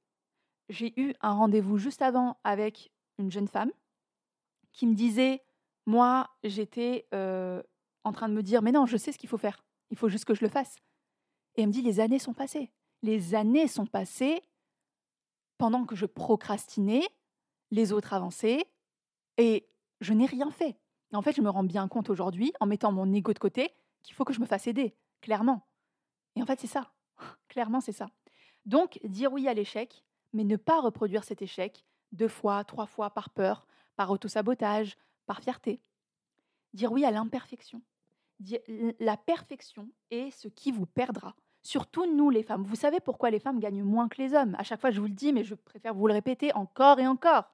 J'ai 0.69 0.99
eu 1.01 1.15
un 1.21 1.33
rendez-vous 1.33 1.79
juste 1.79 2.03
avant 2.03 2.39
avec 2.45 2.91
une 3.19 3.31
jeune 3.31 3.49
femme 3.49 3.73
qui 4.73 4.87
me 4.87 4.95
disait, 4.95 5.43
moi, 5.87 6.31
j'étais 6.45 7.07
euh, 7.15 7.63
en 8.05 8.13
train 8.13 8.29
de 8.29 8.35
me 8.35 8.43
dire, 8.43 8.63
mais 8.63 8.73
non, 8.73 8.87
je 8.87 8.97
sais 8.97 9.13
ce 9.13 9.19
qu'il 9.19 9.29
faut 9.29 9.39
faire, 9.39 9.65
il 9.91 9.97
faut 9.97 10.09
juste 10.09 10.25
que 10.25 10.35
je 10.35 10.43
le 10.43 10.51
fasse. 10.51 10.77
Et 11.57 11.63
elle 11.63 11.69
me 11.69 11.73
dit, 11.73 11.83
les 11.83 12.01
années 12.01 12.19
sont 12.19 12.35
passées. 12.35 12.71
Les 13.03 13.35
années 13.35 13.69
sont 13.69 13.87
passées 13.87 14.43
pendant 15.57 15.85
que 15.85 15.97
je 15.97 16.07
procrastinais, 16.07 17.03
les 17.71 17.93
autres 17.93 18.13
avançaient, 18.13 18.65
et 19.37 19.69
je 20.01 20.13
n'ai 20.13 20.27
rien 20.27 20.51
fait. 20.51 20.79
en 21.13 21.23
fait, 21.23 21.35
je 21.35 21.43
me 21.43 21.51
rends 21.51 21.65
bien 21.65 21.89
compte 21.89 22.11
aujourd'hui, 22.11 22.53
en 22.61 22.67
mettant 22.67 22.93
mon 22.93 23.13
ego 23.13 23.33
de 23.33 23.39
côté, 23.39 23.73
qu'il 24.03 24.15
faut 24.15 24.25
que 24.25 24.33
je 24.33 24.41
me 24.41 24.47
fasse 24.47 24.67
aider. 24.67 24.95
clairement. 25.21 25.67
Et 26.39 26.43
en 26.43 26.47
fait, 26.47 26.61
c'est 26.61 26.69
ça. 26.69 26.93
clairement, 27.49 27.81
c'est 27.81 27.93
ça. 27.93 28.09
Donc, 28.65 29.01
dire 29.05 29.33
oui 29.33 29.49
à 29.49 29.55
l'échec, 29.55 30.05
mais 30.33 30.45
ne 30.45 30.57
pas 30.57 30.81
reproduire 30.81 31.25
cet 31.25 31.43
échec 31.43 31.85
deux 32.13 32.29
fois, 32.29 32.65
trois 32.65 32.87
fois 32.87 33.11
par 33.11 33.31
peur, 33.31 33.67
par 33.97 34.11
autosabotage, 34.11 34.97
par 35.27 35.41
fierté. 35.41 35.81
Dire 36.75 36.93
oui 36.93 37.05
à 37.05 37.11
l'imperfection. 37.11 37.83
La 39.01 39.17
perfection 39.17 39.89
est 40.11 40.31
ce 40.31 40.47
qui 40.47 40.71
vous 40.71 40.87
perdra. 40.87 41.35
Surtout 41.63 42.07
nous 42.07 42.31
les 42.31 42.45
femmes. 42.45 42.63
Vous 42.63 42.77
savez 42.77 43.01
pourquoi 43.01 43.31
les 43.31 43.41
femmes 43.41 43.59
gagnent 43.59 43.83
moins 43.83 44.09
que 44.09 44.23
les 44.23 44.33
hommes 44.33 44.55
À 44.59 44.63
chaque 44.63 44.81
fois, 44.81 44.93
je 44.93 45.01
vous 45.01 45.09
le 45.09 45.13
dis, 45.13 45.33
mais 45.33 45.43
je 45.43 45.57
préfère 45.57 45.93
vous 45.93 46.07
le 46.07 46.13
répéter 46.13 46.55
encore 46.55 47.01
et 47.01 47.07
encore. 47.09 47.53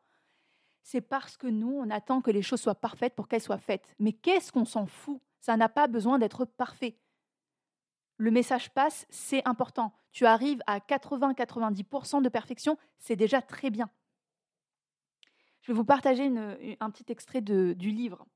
C'est 0.82 1.00
parce 1.00 1.38
que 1.38 1.46
nous, 1.46 1.72
on 1.72 1.88
attend 1.88 2.20
que 2.20 2.30
les 2.30 2.42
choses 2.42 2.60
soient 2.60 2.74
parfaites 2.74 3.14
pour 3.14 3.28
qu'elles 3.28 3.40
soient 3.40 3.56
faites. 3.56 3.86
Mais 3.98 4.12
qu'est-ce 4.12 4.52
qu'on 4.52 4.66
s'en 4.66 4.84
fout? 4.84 5.22
Ça 5.40 5.56
n'a 5.56 5.70
pas 5.70 5.86
besoin 5.88 6.18
d'être 6.18 6.44
parfait. 6.44 6.98
Le 8.16 8.30
message 8.30 8.70
passe, 8.70 9.06
c'est 9.10 9.46
important. 9.46 9.92
Tu 10.12 10.26
arrives 10.26 10.62
à 10.66 10.78
80-90% 10.78 12.22
de 12.22 12.28
perfection, 12.28 12.78
c'est 12.98 13.16
déjà 13.16 13.42
très 13.42 13.70
bien. 13.70 13.90
Je 15.62 15.72
vais 15.72 15.76
vous 15.76 15.84
partager 15.84 16.26
un 16.80 16.90
petit 16.90 17.10
extrait 17.10 17.40
du 17.40 17.90
livre. 17.90 18.26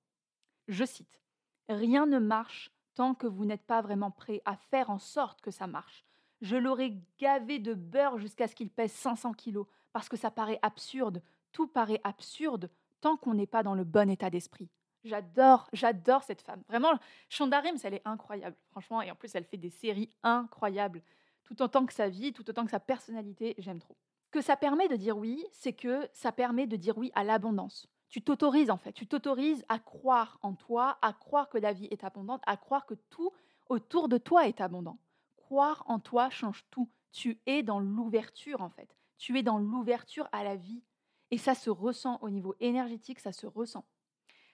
Je 0.66 0.84
cite 0.84 1.20
Rien 1.68 2.06
ne 2.06 2.18
marche 2.18 2.70
tant 2.94 3.14
que 3.14 3.26
vous 3.26 3.44
n'êtes 3.44 3.66
pas 3.66 3.82
vraiment 3.82 4.10
prêt 4.10 4.42
à 4.44 4.56
faire 4.56 4.90
en 4.90 4.98
sorte 4.98 5.40
que 5.40 5.50
ça 5.50 5.66
marche. 5.66 6.04
Je 6.40 6.56
l'aurais 6.56 6.96
gavé 7.18 7.58
de 7.58 7.74
beurre 7.74 8.18
jusqu'à 8.18 8.48
ce 8.48 8.54
qu'il 8.54 8.70
pèse 8.70 8.92
500 8.92 9.34
kilos, 9.34 9.66
parce 9.92 10.08
que 10.08 10.16
ça 10.16 10.30
paraît 10.30 10.58
absurde. 10.62 11.22
Tout 11.52 11.66
paraît 11.66 12.00
absurde 12.02 12.70
tant 13.00 13.16
qu'on 13.16 13.34
n'est 13.34 13.46
pas 13.46 13.62
dans 13.62 13.74
le 13.74 13.84
bon 13.84 14.10
état 14.10 14.30
d'esprit. 14.30 14.70
J'adore, 15.04 15.68
j'adore 15.72 16.22
cette 16.22 16.42
femme. 16.42 16.62
Vraiment, 16.68 16.98
Shonda 17.28 17.60
Rhimes, 17.60 17.78
elle 17.84 17.94
est 17.94 18.02
incroyable, 18.04 18.56
franchement. 18.70 19.02
Et 19.02 19.10
en 19.10 19.14
plus, 19.14 19.34
elle 19.34 19.44
fait 19.44 19.56
des 19.56 19.70
séries 19.70 20.10
incroyables. 20.22 21.02
Tout 21.44 21.62
autant 21.62 21.86
que 21.86 21.92
sa 21.92 22.08
vie, 22.08 22.32
tout 22.32 22.48
autant 22.50 22.64
que 22.64 22.70
sa 22.70 22.80
personnalité, 22.80 23.54
j'aime 23.58 23.78
trop. 23.78 23.96
Que 24.30 24.40
ça 24.40 24.56
permet 24.56 24.88
de 24.88 24.96
dire 24.96 25.16
oui, 25.16 25.44
c'est 25.52 25.72
que 25.72 26.08
ça 26.12 26.32
permet 26.32 26.66
de 26.66 26.76
dire 26.76 26.98
oui 26.98 27.10
à 27.14 27.24
l'abondance. 27.24 27.88
Tu 28.08 28.22
t'autorises 28.22 28.70
en 28.70 28.76
fait, 28.76 28.92
tu 28.92 29.06
t'autorises 29.06 29.64
à 29.68 29.78
croire 29.78 30.38
en 30.42 30.54
toi, 30.54 30.98
à 31.02 31.12
croire 31.12 31.48
que 31.48 31.58
la 31.58 31.72
vie 31.72 31.88
est 31.90 32.04
abondante, 32.04 32.42
à 32.46 32.56
croire 32.56 32.86
que 32.86 32.94
tout 32.94 33.32
autour 33.68 34.08
de 34.08 34.18
toi 34.18 34.46
est 34.48 34.60
abondant. 34.60 34.98
Croire 35.36 35.82
en 35.86 35.98
toi 35.98 36.30
change 36.30 36.64
tout. 36.70 36.90
Tu 37.12 37.40
es 37.46 37.62
dans 37.62 37.80
l'ouverture 37.80 38.60
en 38.62 38.70
fait. 38.70 38.94
Tu 39.18 39.38
es 39.38 39.42
dans 39.42 39.58
l'ouverture 39.58 40.28
à 40.32 40.44
la 40.44 40.56
vie. 40.56 40.82
Et 41.30 41.38
ça 41.38 41.54
se 41.54 41.68
ressent 41.68 42.18
au 42.22 42.30
niveau 42.30 42.54
énergétique, 42.60 43.20
ça 43.20 43.32
se 43.32 43.46
ressent. 43.46 43.84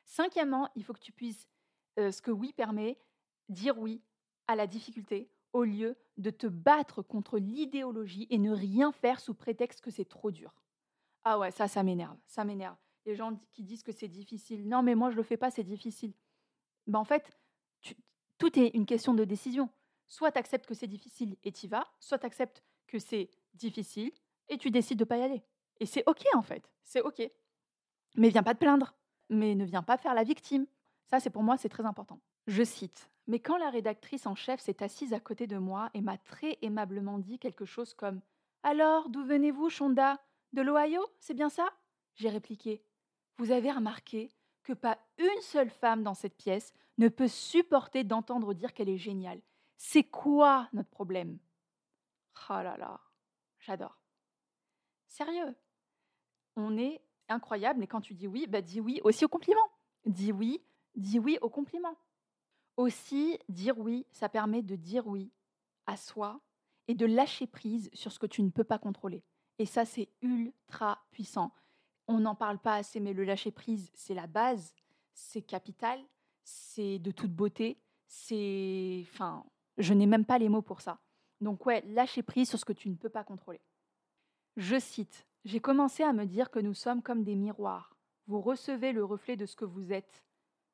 Cinquièmement, 0.04 0.70
il 0.74 0.84
faut 0.84 0.92
que 0.92 1.00
tu 1.00 1.12
puisses, 1.12 1.48
ce 1.96 2.20
que 2.20 2.30
oui 2.30 2.52
permet, 2.52 2.98
dire 3.48 3.78
oui 3.78 4.02
à 4.46 4.56
la 4.56 4.66
difficulté 4.66 5.30
au 5.52 5.64
lieu 5.64 5.96
de 6.16 6.30
te 6.30 6.46
battre 6.46 7.02
contre 7.02 7.38
l'idéologie 7.38 8.26
et 8.30 8.38
ne 8.38 8.52
rien 8.52 8.92
faire 8.92 9.20
sous 9.20 9.34
prétexte 9.34 9.80
que 9.80 9.90
c'est 9.90 10.04
trop 10.04 10.30
dur. 10.30 10.54
Ah 11.24 11.38
ouais, 11.38 11.50
ça, 11.50 11.68
ça 11.68 11.82
m'énerve, 11.82 12.18
ça 12.26 12.44
m'énerve 12.44 12.76
les 13.06 13.14
gens 13.14 13.38
qui 13.52 13.62
disent 13.62 13.82
que 13.82 13.92
c'est 13.92 14.08
difficile. 14.08 14.68
Non, 14.68 14.82
mais 14.82 14.94
moi, 14.94 15.10
je 15.10 15.16
le 15.16 15.22
fais 15.22 15.36
pas, 15.36 15.50
c'est 15.50 15.64
difficile. 15.64 16.12
Ben, 16.86 16.98
en 16.98 17.04
fait, 17.04 17.30
tout 18.38 18.58
est 18.58 18.68
une 18.68 18.86
question 18.86 19.14
de 19.14 19.24
décision. 19.24 19.68
Soit 20.06 20.32
tu 20.32 20.38
acceptes 20.38 20.66
que 20.66 20.74
c'est 20.74 20.86
difficile 20.86 21.36
et 21.42 21.52
tu 21.52 21.66
vas, 21.66 21.86
soit 21.98 22.18
tu 22.18 22.26
acceptes 22.26 22.62
que 22.86 22.98
c'est 22.98 23.30
difficile 23.54 24.12
et 24.48 24.58
tu 24.58 24.70
décides 24.70 24.98
de 24.98 25.04
pas 25.04 25.18
y 25.18 25.22
aller. 25.22 25.42
Et 25.80 25.86
c'est 25.86 26.04
OK, 26.06 26.24
en 26.34 26.42
fait. 26.42 26.70
C'est 26.82 27.00
OK. 27.00 27.22
Mais 28.16 28.28
viens 28.28 28.42
pas 28.42 28.54
te 28.54 28.60
plaindre. 28.60 28.94
Mais 29.30 29.54
ne 29.54 29.64
viens 29.64 29.82
pas 29.82 29.96
faire 29.96 30.14
la 30.14 30.24
victime. 30.24 30.66
Ça, 31.06 31.20
c'est 31.20 31.30
pour 31.30 31.42
moi, 31.42 31.56
c'est 31.56 31.68
très 31.68 31.84
important. 31.84 32.20
Je 32.46 32.62
cite. 32.62 33.10
Mais 33.26 33.40
quand 33.40 33.56
la 33.56 33.70
rédactrice 33.70 34.26
en 34.26 34.34
chef 34.34 34.60
s'est 34.60 34.82
assise 34.82 35.14
à 35.14 35.20
côté 35.20 35.46
de 35.46 35.56
moi 35.56 35.90
et 35.94 36.02
m'a 36.02 36.18
très 36.18 36.58
aimablement 36.62 37.18
dit 37.18 37.38
quelque 37.38 37.64
chose 37.64 37.94
comme 37.94 38.20
Alors, 38.62 39.08
d'où 39.08 39.24
venez-vous, 39.24 39.70
Shonda? 39.70 40.20
De 40.52 40.62
l'Ohio? 40.62 41.04
C'est 41.20 41.34
bien 41.34 41.48
ça? 41.48 41.68
J'ai 42.14 42.28
répliqué 42.28 42.84
vous 43.38 43.50
avez 43.50 43.72
remarqué 43.72 44.30
que 44.62 44.72
pas 44.72 44.98
une 45.18 45.40
seule 45.42 45.70
femme 45.70 46.02
dans 46.02 46.14
cette 46.14 46.36
pièce 46.36 46.72
ne 46.98 47.08
peut 47.08 47.28
supporter 47.28 48.04
d'entendre 48.04 48.54
dire 48.54 48.72
qu'elle 48.72 48.88
est 48.88 48.98
géniale. 48.98 49.40
C'est 49.76 50.04
quoi 50.04 50.68
notre 50.72 50.88
problème? 50.88 51.38
Oh 52.48 52.62
là 52.62 52.76
là, 52.76 53.00
j'adore. 53.58 53.98
Sérieux, 55.08 55.54
on 56.56 56.76
est 56.78 57.02
incroyable, 57.28 57.80
mais 57.80 57.86
quand 57.86 58.00
tu 58.00 58.14
dis 58.14 58.26
oui, 58.26 58.46
bah 58.46 58.62
dis 58.62 58.80
oui 58.80 59.00
aussi 59.04 59.24
au 59.24 59.28
compliment. 59.28 59.68
Dis 60.06 60.32
oui, 60.32 60.62
dis 60.94 61.18
oui 61.18 61.38
au 61.40 61.48
compliment. 61.48 61.96
Aussi, 62.76 63.38
dire 63.48 63.78
oui, 63.78 64.06
ça 64.10 64.28
permet 64.28 64.62
de 64.62 64.76
dire 64.76 65.06
oui 65.06 65.30
à 65.86 65.96
soi 65.96 66.40
et 66.88 66.94
de 66.94 67.06
lâcher 67.06 67.46
prise 67.46 67.90
sur 67.92 68.12
ce 68.12 68.18
que 68.18 68.26
tu 68.26 68.42
ne 68.42 68.50
peux 68.50 68.64
pas 68.64 68.78
contrôler. 68.78 69.22
Et 69.58 69.66
ça, 69.66 69.84
c'est 69.84 70.08
ultra 70.22 70.98
puissant 71.10 71.52
on 72.06 72.20
n'en 72.20 72.34
parle 72.34 72.58
pas 72.58 72.76
assez, 72.76 73.00
mais 73.00 73.12
le 73.12 73.24
lâcher-prise, 73.24 73.90
c'est 73.94 74.14
la 74.14 74.26
base, 74.26 74.74
c'est 75.12 75.42
capital, 75.42 76.00
c'est 76.42 76.98
de 76.98 77.10
toute 77.10 77.32
beauté, 77.32 77.78
c'est... 78.06 79.04
Enfin, 79.12 79.44
je 79.78 79.94
n'ai 79.94 80.06
même 80.06 80.24
pas 80.24 80.38
les 80.38 80.48
mots 80.48 80.62
pour 80.62 80.80
ça. 80.80 81.00
Donc 81.40 81.66
ouais, 81.66 81.82
lâcher 81.86 82.22
prise 82.22 82.48
sur 82.48 82.58
ce 82.58 82.64
que 82.64 82.72
tu 82.72 82.88
ne 82.88 82.94
peux 82.94 83.08
pas 83.08 83.24
contrôler. 83.24 83.60
Je 84.56 84.78
cite, 84.78 85.26
J'ai 85.44 85.60
commencé 85.60 86.02
à 86.02 86.14
me 86.14 86.24
dire 86.24 86.50
que 86.50 86.58
nous 86.58 86.72
sommes 86.72 87.02
comme 87.02 87.22
des 87.22 87.36
miroirs. 87.36 87.96
Vous 88.26 88.40
recevez 88.40 88.92
le 88.92 89.04
reflet 89.04 89.36
de 89.36 89.44
ce 89.44 89.56
que 89.56 89.66
vous 89.66 89.92
êtes. 89.92 90.24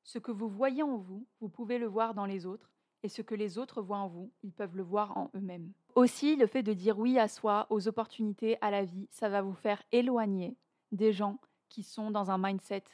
Ce 0.04 0.18
que 0.18 0.30
vous 0.30 0.48
voyez 0.48 0.84
en 0.84 0.96
vous, 0.96 1.26
vous 1.40 1.48
pouvez 1.48 1.78
le 1.78 1.86
voir 1.86 2.14
dans 2.14 2.26
les 2.26 2.46
autres, 2.46 2.70
et 3.02 3.08
ce 3.08 3.22
que 3.22 3.34
les 3.34 3.58
autres 3.58 3.82
voient 3.82 3.98
en 3.98 4.08
vous, 4.08 4.30
ils 4.42 4.52
peuvent 4.52 4.76
le 4.76 4.82
voir 4.82 5.16
en 5.16 5.30
eux-mêmes. 5.34 5.72
Aussi, 5.96 6.36
le 6.36 6.46
fait 6.46 6.62
de 6.62 6.72
dire 6.72 6.98
oui 6.98 7.18
à 7.18 7.26
soi, 7.26 7.66
aux 7.70 7.88
opportunités, 7.88 8.58
à 8.60 8.70
la 8.70 8.84
vie, 8.84 9.08
ça 9.10 9.28
va 9.28 9.42
vous 9.42 9.54
faire 9.54 9.82
éloigner 9.90 10.56
des 10.92 11.12
gens 11.12 11.40
qui 11.68 11.82
sont 11.82 12.10
dans 12.10 12.30
un 12.30 12.38
mindset 12.38 12.84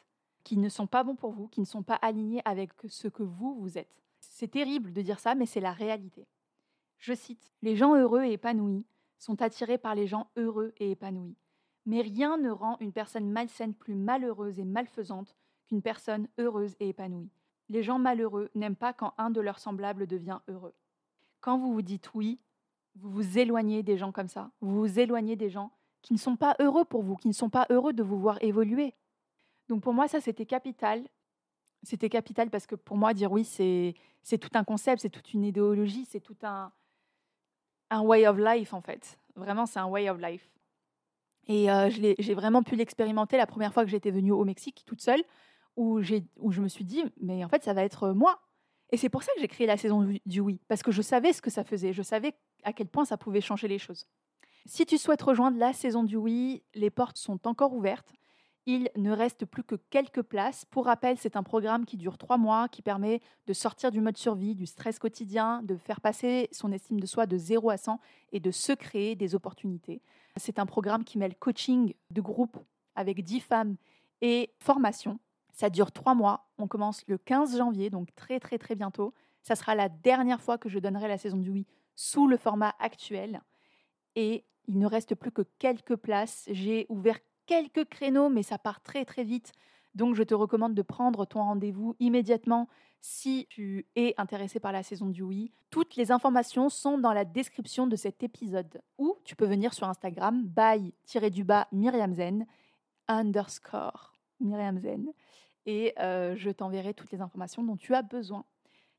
qui 0.44 0.56
ne 0.56 0.68
sont 0.68 0.86
pas 0.86 1.02
bons 1.02 1.16
pour 1.16 1.32
vous, 1.32 1.48
qui 1.48 1.60
ne 1.60 1.66
sont 1.66 1.82
pas 1.82 1.96
alignés 1.96 2.40
avec 2.44 2.70
ce 2.88 3.08
que 3.08 3.24
vous, 3.24 3.56
vous 3.56 3.78
êtes. 3.78 4.00
C'est 4.20 4.52
terrible 4.52 4.92
de 4.92 5.02
dire 5.02 5.18
ça, 5.18 5.34
mais 5.34 5.44
c'est 5.44 5.60
la 5.60 5.72
réalité. 5.72 6.26
Je 6.98 7.14
cite, 7.14 7.52
Les 7.62 7.74
gens 7.76 7.96
heureux 7.96 8.22
et 8.22 8.32
épanouis 8.32 8.86
sont 9.18 9.42
attirés 9.42 9.76
par 9.78 9.94
les 9.94 10.06
gens 10.06 10.30
heureux 10.36 10.72
et 10.78 10.92
épanouis. 10.92 11.36
Mais 11.86 12.02
rien 12.02 12.36
ne 12.36 12.50
rend 12.50 12.76
une 12.80 12.92
personne 12.92 13.30
malsaine 13.30 13.74
plus 13.74 13.94
malheureuse 13.94 14.58
et 14.58 14.64
malfaisante 14.64 15.34
qu'une 15.66 15.82
personne 15.82 16.28
heureuse 16.38 16.76
et 16.80 16.88
épanouie. 16.88 17.30
Les 17.68 17.82
gens 17.82 17.98
malheureux 17.98 18.50
n'aiment 18.54 18.76
pas 18.76 18.92
quand 18.92 19.14
un 19.18 19.30
de 19.30 19.40
leurs 19.40 19.58
semblables 19.58 20.06
devient 20.06 20.40
heureux. 20.48 20.74
Quand 21.40 21.58
vous 21.58 21.72
vous 21.72 21.82
dites 21.82 22.12
oui, 22.14 22.40
vous 22.96 23.10
vous 23.10 23.38
éloignez 23.38 23.82
des 23.82 23.96
gens 23.96 24.12
comme 24.12 24.28
ça, 24.28 24.50
vous 24.60 24.80
vous 24.80 24.98
éloignez 24.98 25.36
des 25.36 25.50
gens 25.50 25.70
qui 26.02 26.12
ne 26.12 26.18
sont 26.18 26.36
pas 26.36 26.56
heureux 26.60 26.84
pour 26.84 27.02
vous, 27.02 27.16
qui 27.16 27.28
ne 27.28 27.32
sont 27.32 27.50
pas 27.50 27.66
heureux 27.70 27.92
de 27.92 28.02
vous 28.02 28.18
voir 28.18 28.42
évoluer. 28.42 28.94
Donc 29.68 29.82
pour 29.82 29.92
moi, 29.92 30.08
ça, 30.08 30.20
c'était 30.20 30.46
capital. 30.46 31.02
C'était 31.82 32.08
capital 32.08 32.50
parce 32.50 32.66
que 32.66 32.74
pour 32.74 32.96
moi, 32.96 33.14
dire 33.14 33.30
oui, 33.30 33.44
c'est, 33.44 33.94
tout 34.38 34.50
un 34.54 34.64
concept, 34.64 35.02
c'est 35.02 35.10
toute 35.10 35.32
une 35.34 35.44
idéologie, 35.44 36.04
c'est 36.04 36.20
tout 36.20 36.36
un, 36.42 36.72
un 37.90 38.00
way 38.02 38.26
of 38.26 38.38
life, 38.38 38.72
en 38.72 38.80
fait. 38.80 39.18
Vraiment, 39.34 39.66
c'est 39.66 39.78
un 39.78 39.86
way 39.86 40.08
of 40.08 40.18
life. 40.18 40.48
Et 41.46 41.70
euh, 41.70 41.90
j'ai 41.90 42.34
vraiment 42.34 42.62
pu 42.62 42.76
l'expérimenter 42.76 43.36
la 43.36 43.46
première 43.46 43.72
fois 43.72 43.84
que 43.84 43.90
j'étais 43.90 44.10
venue 44.10 44.32
au 44.32 44.44
Mexique 44.44 44.82
toute 44.84 45.00
seule, 45.00 45.22
où, 45.76 46.00
où 46.38 46.52
je 46.52 46.60
me 46.60 46.68
suis 46.68 46.84
dit, 46.84 47.04
mais 47.20 47.44
en 47.44 47.48
fait, 47.48 47.62
ça 47.62 47.72
va 47.72 47.84
être 47.84 48.10
moi. 48.10 48.40
Et 48.90 48.96
c'est 48.96 49.08
pour 49.08 49.22
ça 49.22 49.32
que 49.34 49.40
j'ai 49.40 49.48
créé 49.48 49.66
la 49.66 49.76
saison 49.76 50.08
du 50.26 50.40
oui, 50.40 50.60
parce 50.68 50.82
que 50.82 50.92
je 50.92 51.02
savais 51.02 51.32
ce 51.32 51.42
que 51.42 51.50
ça 51.50 51.64
faisait, 51.64 51.92
je 51.92 52.02
savais 52.02 52.34
à 52.62 52.72
quel 52.72 52.86
point 52.86 53.04
ça 53.04 53.16
pouvait 53.16 53.40
changer 53.40 53.68
les 53.68 53.78
choses. 53.78 54.06
Si 54.64 54.86
tu 54.86 54.98
souhaites 54.98 55.22
rejoindre 55.22 55.58
la 55.58 55.72
saison 55.72 56.02
du 56.02 56.16
oui, 56.16 56.62
les 56.74 56.90
portes 56.90 57.18
sont 57.18 57.46
encore 57.46 57.72
ouvertes. 57.72 58.12
Il 58.68 58.90
ne 58.96 59.12
reste 59.12 59.44
plus 59.44 59.62
que 59.62 59.76
quelques 59.76 60.22
places. 60.22 60.64
Pour 60.64 60.86
rappel, 60.86 61.16
c'est 61.18 61.36
un 61.36 61.44
programme 61.44 61.84
qui 61.86 61.96
dure 61.96 62.18
trois 62.18 62.36
mois, 62.36 62.68
qui 62.68 62.82
permet 62.82 63.20
de 63.46 63.52
sortir 63.52 63.92
du 63.92 64.00
mode 64.00 64.16
survie, 64.16 64.56
du 64.56 64.66
stress 64.66 64.98
quotidien, 64.98 65.62
de 65.62 65.76
faire 65.76 66.00
passer 66.00 66.48
son 66.50 66.72
estime 66.72 66.98
de 66.98 67.06
soi 67.06 67.26
de 67.26 67.38
0 67.38 67.70
à 67.70 67.76
100 67.76 68.00
et 68.32 68.40
de 68.40 68.50
se 68.50 68.72
créer 68.72 69.14
des 69.14 69.36
opportunités. 69.36 70.02
C'est 70.36 70.58
un 70.58 70.66
programme 70.66 71.04
qui 71.04 71.18
mêle 71.18 71.36
coaching 71.36 71.94
de 72.10 72.20
groupe 72.20 72.58
avec 72.94 73.22
10 73.22 73.40
femmes 73.40 73.76
et 74.20 74.52
formation. 74.58 75.18
Ça 75.52 75.70
dure 75.70 75.92
trois 75.92 76.14
mois. 76.14 76.48
On 76.58 76.68
commence 76.68 77.02
le 77.06 77.18
15 77.18 77.56
janvier, 77.56 77.90
donc 77.90 78.14
très 78.14 78.38
très 78.40 78.58
très 78.58 78.74
bientôt. 78.74 79.14
Ça 79.42 79.54
sera 79.54 79.74
la 79.74 79.88
dernière 79.88 80.42
fois 80.42 80.58
que 80.58 80.68
je 80.68 80.78
donnerai 80.78 81.08
la 81.08 81.18
saison 81.18 81.38
du 81.38 81.50
oui 81.50 81.66
sous 81.94 82.28
le 82.28 82.36
format 82.36 82.74
actuel. 82.78 83.40
Et 84.14 84.44
il 84.66 84.78
ne 84.78 84.86
reste 84.86 85.14
plus 85.14 85.30
que 85.30 85.42
quelques 85.58 85.96
places. 85.96 86.44
J'ai 86.50 86.86
ouvert 86.88 87.18
quelques 87.46 87.88
créneaux, 87.88 88.28
mais 88.28 88.42
ça 88.42 88.58
part 88.58 88.80
très 88.80 89.04
très 89.04 89.24
vite. 89.24 89.52
Donc 89.96 90.14
je 90.14 90.22
te 90.22 90.34
recommande 90.34 90.74
de 90.74 90.82
prendre 90.82 91.24
ton 91.24 91.40
rendez-vous 91.40 91.96
immédiatement 92.00 92.68
si 93.00 93.46
tu 93.48 93.86
es 93.96 94.12
intéressé 94.18 94.60
par 94.60 94.70
la 94.70 94.82
saison 94.82 95.06
du 95.06 95.22
oui. 95.22 95.52
Toutes 95.70 95.96
les 95.96 96.12
informations 96.12 96.68
sont 96.68 96.98
dans 96.98 97.14
la 97.14 97.24
description 97.24 97.86
de 97.86 97.96
cet 97.96 98.22
épisode. 98.22 98.82
Ou 98.98 99.16
tu 99.24 99.34
peux 99.36 99.46
venir 99.46 99.72
sur 99.72 99.88
Instagram, 99.88 100.42
by-du-bas 100.44 101.66
Myriam 101.72 102.12
Zen, 102.12 102.46
underscore 103.08 104.12
Myriam 104.38 104.78
Zen. 104.78 105.12
Et 105.64 105.94
euh, 105.98 106.36
je 106.36 106.50
t'enverrai 106.50 106.92
toutes 106.92 107.10
les 107.10 107.22
informations 107.22 107.64
dont 107.64 107.78
tu 107.78 107.94
as 107.94 108.02
besoin. 108.02 108.44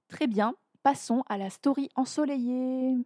Très 0.08 0.26
bien. 0.26 0.56
passons 0.82 1.24
à 1.30 1.38
la 1.38 1.52
story 1.52 1.90
ensoleillée. 1.96 2.98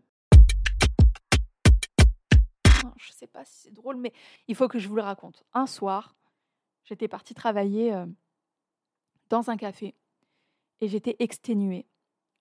Je 2.95 3.11
sais 3.11 3.27
pas 3.27 3.43
si 3.43 3.63
c'est 3.63 3.73
drôle, 3.73 3.97
mais 3.97 4.13
il 4.47 4.55
faut 4.55 4.69
que 4.69 4.79
je 4.79 4.87
vous 4.87 4.95
le 4.95 5.01
raconte. 5.01 5.43
Un 5.53 5.65
soir, 5.65 6.15
j'étais 6.85 7.07
partie 7.07 7.33
travailler 7.33 7.93
euh, 7.93 8.05
dans 9.29 9.49
un 9.49 9.57
café 9.57 9.95
et 10.81 10.87
j'étais 10.87 11.15
exténuée. 11.19 11.85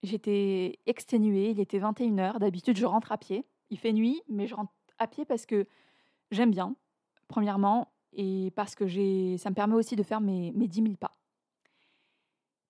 J'étais 0.03 0.79
exténuée, 0.87 1.51
il 1.51 1.61
était 1.61 1.79
21h. 1.79 2.39
D'habitude, 2.39 2.77
je 2.77 2.87
rentre 2.87 3.13
à 3.13 3.19
pied. 3.19 3.45
Il 3.69 3.79
fait 3.79 3.93
nuit, 3.93 4.23
mais 4.29 4.47
je 4.47 4.55
rentre 4.55 4.73
à 4.99 5.07
pied 5.07 5.25
parce 5.25 5.47
que 5.47 5.67
j'aime 6.31 6.51
bien, 6.51 6.75
premièrement, 7.29 7.93
et 8.13 8.51
parce 8.57 8.75
que 8.75 8.87
ça 9.37 9.51
me 9.51 9.55
permet 9.55 9.75
aussi 9.75 9.97
de 9.97 10.03
faire 10.03 10.21
mes, 10.21 10.53
mes 10.53 10.69
10 10.69 10.83
000 10.83 10.95
pas. 10.97 11.17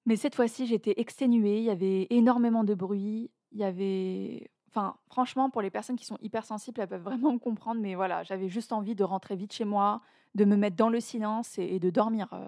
Mais 0.07 0.17
cette 0.17 0.35
fois-ci, 0.35 0.67
j'étais 0.67 0.95
exténuée, 0.97 1.59
il 1.59 1.65
y 1.65 1.71
avait 1.71 2.07
énormément 2.11 2.65
de 2.65 2.75
bruit, 2.75 3.31
il 3.53 3.59
y 3.59 3.65
avait... 3.65 4.51
Enfin, 4.71 4.97
franchement, 5.09 5.51
pour 5.51 5.63
les 5.63 5.71
personnes 5.71 5.97
qui 5.97 6.05
sont 6.05 6.19
hypersensibles, 6.21 6.81
elles 6.81 6.89
peuvent 6.89 7.03
vraiment 7.03 7.33
me 7.33 7.39
comprendre, 7.51 7.81
mais 7.81 7.95
voilà, 7.95 8.23
j'avais 8.23 8.49
juste 8.49 8.73
envie 8.73 8.95
de 8.95 9.05
rentrer 9.05 9.37
vite 9.37 9.53
chez 9.53 9.65
moi, 9.65 10.01
de 10.35 10.45
me 10.45 10.57
mettre 10.57 10.77
dans 10.77 10.89
le 10.89 11.01
silence 11.01 11.59
et, 11.59 11.81
de 11.81 11.91
dormir. 11.91 12.33
Euh, 12.33 12.47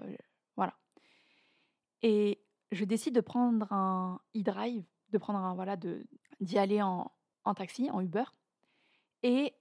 voilà. 0.55 0.73
Et 2.01 2.39
je 2.71 2.85
décide 2.85 3.13
de 3.13 3.21
prendre 3.21 3.71
un 3.71 4.19
e-drive, 4.35 4.85
de 5.11 5.17
prendre 5.17 5.39
un, 5.39 5.53
voilà, 5.53 5.75
d'y 6.39 6.57
aller 6.57 6.81
en, 6.81 7.11
en, 7.43 7.53
taxi, 7.53 7.91
en 7.91 7.99
Uber. 7.99 8.23
Et 9.21 9.53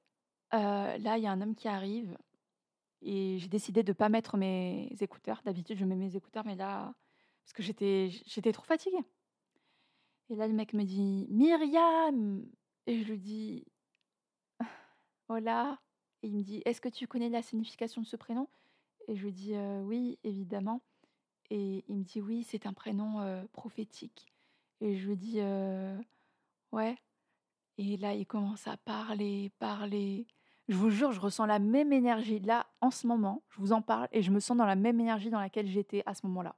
euh, 0.55 0.99
là, 0.99 1.19
il 1.19 1.25
y 1.25 1.27
a 1.27 1.33
un 1.33 1.41
homme 1.41 1.57
qui 1.57 1.67
arrive 1.67 2.17
et 3.01 3.39
j'ai 3.39 3.49
décidé 3.49 3.83
de 3.83 3.93
pas 3.93 4.09
mettre 4.09 4.37
mes 4.37 4.95
écouteurs. 5.01 5.41
D'habitude, 5.45 5.79
je 5.79 5.85
mets 5.85 5.97
mes 5.97 6.15
écouteurs, 6.15 6.45
mais 6.47 6.55
là, 6.55 6.95
parce 7.45 7.53
que 7.53 7.63
j'étais, 7.63 8.11
j'étais 8.27 8.53
trop 8.53 8.65
fatiguée. 8.65 9.05
Et 10.33 10.35
là, 10.35 10.49
le 10.49 10.55
mec 10.55 10.73
me 10.73 10.85
dit 10.85 11.27
Myriam 11.29 12.43
Et 12.87 13.03
je 13.03 13.13
lui 13.13 13.19
dis 13.19 13.67
Hola. 15.29 15.79
Et 16.23 16.29
il 16.29 16.37
me 16.39 16.43
dit 16.43 16.63
Est-ce 16.65 16.81
que 16.81 16.89
tu 16.89 17.07
connais 17.07 17.29
la 17.29 17.43
signification 17.43 18.01
de 18.01 18.07
ce 18.07 18.17
prénom? 18.17 18.49
Et 19.09 19.15
je 19.15 19.25
lui 19.25 19.33
dis 19.33 19.55
«Euh, 19.55 19.83
Oui, 19.83 20.19
évidemment. 20.25 20.81
Et 21.51 21.85
il 21.87 21.99
me 21.99 22.03
dit 22.03 22.23
Oui, 22.23 22.45
c'est 22.45 22.65
un 22.65 22.73
prénom 22.73 23.21
euh, 23.21 23.45
prophétique. 23.53 24.33
Et 24.81 24.97
je 24.97 25.07
lui 25.07 25.19
dis 25.19 25.35
«Euh, 25.41 26.01
Ouais. 26.73 26.97
Et 27.77 27.99
là, 27.99 28.15
il 28.15 28.27
commence 28.27 28.67
à 28.67 28.79
parler, 28.79 29.53
parler. 29.59 30.27
Je 30.69 30.77
vous 30.77 30.89
jure, 30.89 31.13
je 31.13 31.21
ressens 31.21 31.45
la 31.45 31.59
même 31.59 31.93
énergie 31.93 32.41
là 32.41 32.67
en 32.81 32.91
ce 32.91 33.07
moment. 33.07 33.43
Je 33.51 33.61
vous 33.61 33.73
en 33.73 33.83
parle 33.83 34.09
et 34.13 34.23
je 34.23 34.31
me 34.31 34.41
sens 34.41 34.57
dans 34.57 34.65
la 34.65 34.77
même 34.77 34.99
énergie 34.99 35.29
dans 35.29 35.41
laquelle 35.41 35.69
j'étais 35.69 36.03
à 36.07 36.15
ce 36.15 36.27
moment-là. 36.27 36.57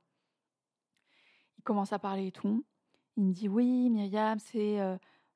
Il 1.59 1.65
commence 1.65 1.93
à 1.93 1.99
parler 1.99 2.29
et 2.29 2.33
tout. 2.33 2.65
Il 3.17 3.25
me 3.25 3.33
dit 3.33 3.49
oui, 3.49 3.91
Myriam, 3.91 4.39
c'est 4.39 4.79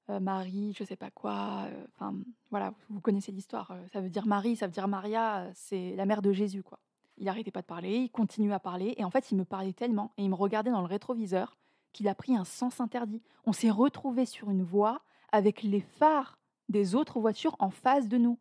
Marie, 0.08 0.74
je 0.76 0.84
sais 0.84 0.96
pas 0.96 1.10
quoi. 1.10 1.66
Enfin, 1.94 2.14
voilà, 2.50 2.72
vous 2.88 3.00
connaissez 3.00 3.32
l'histoire. 3.32 3.72
ça 3.92 4.00
veut 4.00 4.10
dire 4.10 4.26
Marie, 4.26 4.56
ça 4.56 4.66
veut 4.66 4.72
dire 4.72 4.88
Maria, 4.88 5.50
c'est 5.54 5.94
la 5.96 6.06
mère 6.06 6.22
de 6.22 6.32
Jésus, 6.32 6.62
quoi. 6.62 6.78
Il 7.18 7.24
n'arrêtait 7.24 7.50
pas 7.50 7.62
de 7.62 7.66
parler, 7.66 7.96
il 7.96 8.10
continue 8.10 8.52
à 8.52 8.60
parler, 8.60 8.94
et 8.96 9.04
en 9.04 9.10
fait, 9.10 9.32
il 9.32 9.36
me 9.36 9.44
parlait 9.44 9.72
tellement, 9.72 10.12
et 10.16 10.22
il 10.22 10.30
me 10.30 10.36
regardait 10.36 10.70
dans 10.70 10.80
le 10.80 10.86
rétroviseur, 10.86 11.58
qu'il 11.92 12.06
a 12.06 12.14
pris 12.14 12.36
un 12.36 12.44
sens 12.44 12.80
interdit. 12.80 13.22
On 13.44 13.52
s'est 13.52 13.70
retrouvé 13.70 14.24
sur 14.24 14.50
une 14.50 14.62
voie 14.62 15.02
avec 15.32 15.62
les 15.62 15.80
phares 15.80 16.38
des 16.68 16.94
autres 16.94 17.18
voitures 17.18 17.56
en 17.58 17.70
face 17.70 18.08
de 18.08 18.18
nous. 18.18 18.38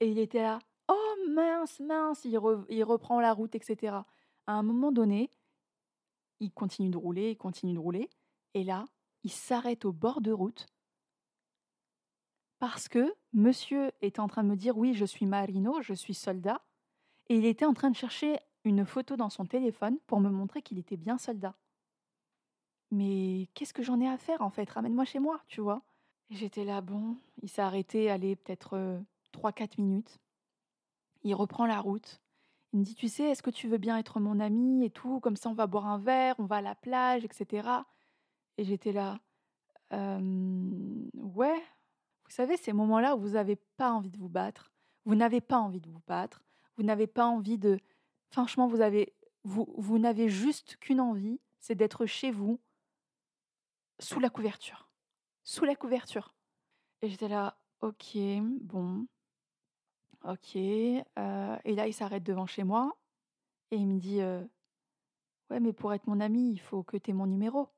Et 0.00 0.10
il 0.10 0.18
était 0.18 0.42
là, 0.42 0.58
oh 0.88 1.14
mince, 1.30 1.80
mince, 1.80 2.24
il 2.24 2.36
reprend 2.84 3.20
la 3.20 3.32
route, 3.32 3.54
etc. 3.54 3.96
À 4.46 4.52
un 4.52 4.62
moment 4.62 4.92
donné, 4.92 5.30
il 6.40 6.52
continue 6.52 6.90
de 6.90 6.98
rouler, 6.98 7.30
il 7.30 7.36
continue 7.36 7.72
de 7.72 7.78
rouler, 7.78 8.10
et 8.54 8.64
là, 8.64 8.86
il 9.22 9.30
s'arrête 9.30 9.84
au 9.84 9.92
bord 9.92 10.20
de 10.20 10.32
route 10.32 10.66
parce 12.60 12.88
que 12.88 13.14
monsieur 13.32 13.90
était 14.02 14.20
en 14.20 14.28
train 14.28 14.44
de 14.44 14.48
me 14.48 14.56
dire 14.56 14.76
oui, 14.76 14.94
je 14.94 15.04
suis 15.04 15.26
marino, 15.26 15.80
je 15.82 15.94
suis 15.94 16.14
soldat, 16.14 16.62
et 17.28 17.36
il 17.36 17.46
était 17.46 17.64
en 17.64 17.72
train 17.72 17.90
de 17.90 17.96
chercher 17.96 18.38
une 18.64 18.84
photo 18.84 19.16
dans 19.16 19.30
son 19.30 19.46
téléphone 19.46 19.98
pour 20.06 20.20
me 20.20 20.28
montrer 20.28 20.62
qu'il 20.62 20.78
était 20.78 20.98
bien 20.98 21.16
soldat. 21.16 21.54
Mais 22.90 23.48
qu'est-ce 23.54 23.72
que 23.72 23.82
j'en 23.82 24.00
ai 24.00 24.08
à 24.08 24.18
faire 24.18 24.42
en 24.42 24.50
fait? 24.50 24.68
Ramène-moi 24.68 25.04
chez 25.04 25.20
moi, 25.20 25.40
tu 25.48 25.60
vois. 25.60 25.82
J'étais 26.28 26.64
là, 26.64 26.80
bon, 26.80 27.16
il 27.42 27.48
s'est 27.48 27.62
arrêté, 27.62 28.10
allez, 28.10 28.36
peut-être 28.36 29.02
3-4 29.32 29.62
euh, 29.62 29.66
minutes. 29.78 30.18
Il 31.22 31.34
reprend 31.34 31.66
la 31.66 31.80
route. 31.80 32.20
Il 32.72 32.80
me 32.80 32.84
dit, 32.84 32.94
tu 32.94 33.08
sais, 33.08 33.24
est-ce 33.24 33.42
que 33.42 33.50
tu 33.50 33.68
veux 33.68 33.78
bien 33.78 33.98
être 33.98 34.20
mon 34.20 34.38
ami 34.38 34.84
et 34.84 34.90
tout? 34.90 35.18
Comme 35.20 35.36
ça, 35.36 35.48
on 35.48 35.54
va 35.54 35.66
boire 35.66 35.86
un 35.86 35.98
verre, 35.98 36.36
on 36.38 36.44
va 36.44 36.56
à 36.56 36.60
la 36.60 36.76
plage, 36.76 37.24
etc. 37.24 37.68
Et 38.60 38.64
j'étais 38.64 38.92
là, 38.92 39.18
ouais. 39.90 41.62
Vous 42.24 42.30
savez, 42.30 42.58
ces 42.58 42.74
moments-là 42.74 43.16
où 43.16 43.20
vous 43.20 43.30
n'avez 43.30 43.56
pas 43.56 43.90
envie 43.90 44.10
de 44.10 44.18
vous 44.18 44.28
battre, 44.28 44.70
vous 45.06 45.14
n'avez 45.14 45.40
pas 45.40 45.56
envie 45.56 45.80
de 45.80 45.88
vous 45.88 46.02
battre, 46.06 46.44
vous 46.76 46.82
n'avez 46.82 47.06
pas 47.06 47.24
envie 47.24 47.56
de... 47.56 47.80
Franchement, 48.28 48.68
vous 48.68 48.82
avez, 48.82 49.14
vous, 49.44 49.66
vous 49.78 49.98
n'avez 49.98 50.28
juste 50.28 50.76
qu'une 50.76 51.00
envie, 51.00 51.40
c'est 51.58 51.74
d'être 51.74 52.04
chez 52.04 52.30
vous, 52.30 52.60
sous 53.98 54.20
la 54.20 54.28
couverture. 54.28 54.90
Sous 55.42 55.64
la 55.64 55.74
couverture. 55.74 56.34
Et 57.00 57.08
j'étais 57.08 57.28
là, 57.28 57.56
ok, 57.80 58.18
bon, 58.60 59.06
ok. 60.22 60.54
et 60.54 61.02
là, 61.16 61.86
il 61.86 61.94
s'arrête 61.94 62.24
devant 62.24 62.44
chez 62.44 62.64
moi 62.64 62.94
et 63.70 63.76
il 63.76 63.86
me 63.86 63.98
dit, 63.98 64.20
ouais, 65.48 65.60
mais 65.60 65.72
pour 65.72 65.94
être 65.94 66.06
mon 66.06 66.20
ami, 66.20 66.52
il 66.52 66.60
faut 66.60 66.82
que 66.82 66.98
tu 66.98 67.10
aies 67.10 67.14
mon 67.14 67.26
numéro. 67.26 67.70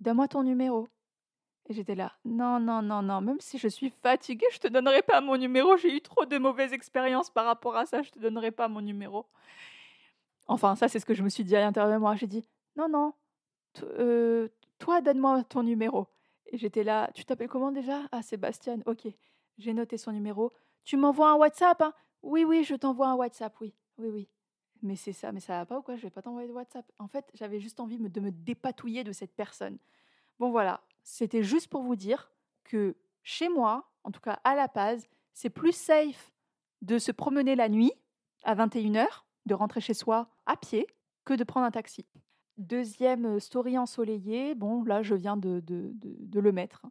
Donne-moi 0.00 0.28
ton 0.28 0.42
numéro. 0.42 0.88
Et 1.68 1.74
j'étais 1.74 1.94
là, 1.94 2.12
non, 2.24 2.58
non, 2.58 2.80
non, 2.80 3.02
non, 3.02 3.20
même 3.20 3.40
si 3.40 3.58
je 3.58 3.68
suis 3.68 3.90
fatiguée, 3.90 4.46
je 4.52 4.58
te 4.58 4.68
donnerai 4.68 5.02
pas 5.02 5.20
mon 5.20 5.36
numéro. 5.36 5.76
J'ai 5.76 5.94
eu 5.94 6.00
trop 6.00 6.24
de 6.24 6.38
mauvaises 6.38 6.72
expériences 6.72 7.30
par 7.30 7.44
rapport 7.44 7.76
à 7.76 7.84
ça, 7.84 8.00
je 8.02 8.10
te 8.10 8.18
donnerai 8.18 8.50
pas 8.50 8.68
mon 8.68 8.80
numéro. 8.80 9.26
Enfin, 10.46 10.76
ça, 10.76 10.88
c'est 10.88 10.98
ce 10.98 11.04
que 11.04 11.12
je 11.12 11.22
me 11.22 11.28
suis 11.28 11.44
dit 11.44 11.54
à 11.56 11.60
l'intérieur 11.60 11.92
de 11.92 11.98
moi. 11.98 12.16
J'ai 12.16 12.26
dit, 12.26 12.48
non, 12.76 12.88
non, 12.88 13.12
euh, 13.82 14.48
toi, 14.78 15.00
donne-moi 15.02 15.44
ton 15.44 15.62
numéro. 15.62 16.06
Et 16.46 16.56
j'étais 16.56 16.84
là, 16.84 17.10
tu 17.14 17.24
t'appelles 17.24 17.48
comment 17.48 17.72
déjà? 17.72 18.02
Ah, 18.12 18.22
Sébastien, 18.22 18.78
ok. 18.86 19.08
J'ai 19.58 19.74
noté 19.74 19.98
son 19.98 20.12
numéro. 20.12 20.52
Tu 20.84 20.96
m'envoies 20.96 21.30
un 21.30 21.34
WhatsApp 21.34 21.82
hein? 21.82 21.92
Oui, 22.22 22.44
oui, 22.44 22.64
je 22.64 22.74
t'envoie 22.74 23.08
un 23.08 23.14
WhatsApp, 23.14 23.54
oui, 23.60 23.74
oui, 23.98 24.08
oui. 24.08 24.28
Mais 24.82 24.96
c'est 24.96 25.12
ça, 25.12 25.32
mais 25.32 25.40
ça 25.40 25.58
va 25.58 25.66
pas 25.66 25.78
ou 25.78 25.82
quoi? 25.82 25.96
Je 25.96 26.02
vais 26.02 26.10
pas 26.10 26.22
t'envoyer 26.22 26.48
de 26.48 26.52
WhatsApp. 26.52 26.90
En 26.98 27.08
fait, 27.08 27.30
j'avais 27.34 27.60
juste 27.60 27.80
envie 27.80 27.98
de 27.98 28.20
me 28.20 28.30
dépatouiller 28.30 29.04
de 29.04 29.12
cette 29.12 29.34
personne. 29.34 29.78
Bon 30.38 30.50
voilà, 30.50 30.80
c'était 31.02 31.42
juste 31.42 31.68
pour 31.68 31.82
vous 31.82 31.96
dire 31.96 32.30
que 32.64 32.96
chez 33.22 33.48
moi, 33.48 33.90
en 34.04 34.10
tout 34.10 34.20
cas 34.20 34.40
à 34.44 34.54
La 34.54 34.68
Paz, 34.68 35.08
c'est 35.32 35.50
plus 35.50 35.72
safe 35.72 36.32
de 36.82 36.98
se 36.98 37.10
promener 37.10 37.56
la 37.56 37.68
nuit 37.68 37.92
à 38.44 38.54
21h, 38.54 39.06
de 39.46 39.54
rentrer 39.54 39.80
chez 39.80 39.94
soi 39.94 40.28
à 40.46 40.56
pied, 40.56 40.86
que 41.24 41.34
de 41.34 41.44
prendre 41.44 41.66
un 41.66 41.70
taxi. 41.70 42.06
Deuxième 42.56 43.26
euh, 43.26 43.38
story 43.38 43.78
ensoleillée, 43.78 44.54
bon 44.54 44.84
là 44.84 45.02
je 45.02 45.14
viens 45.14 45.36
de, 45.36 45.62
le 45.68 46.52
mettre. 46.52 46.86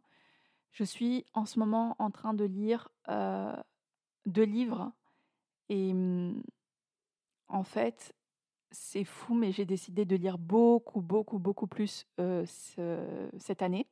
Je 0.72 0.84
suis 0.84 1.24
en 1.32 1.44
ce 1.44 1.58
moment 1.58 1.96
en 1.98 2.10
train 2.10 2.34
de 2.34 2.44
lire 2.44 2.88
euh, 3.08 3.54
deux 4.26 4.44
livres 4.44 4.92
et 5.68 5.90
hum, 5.92 6.42
en 7.48 7.64
fait, 7.64 8.14
c'est 8.70 9.04
fou, 9.04 9.34
mais 9.34 9.52
j'ai 9.52 9.64
décidé 9.64 10.04
de 10.04 10.16
lire 10.16 10.38
beaucoup, 10.38 11.00
beaucoup, 11.00 11.38
beaucoup 11.38 11.66
plus 11.66 12.06
cette 12.48 13.62
année. 13.62 13.86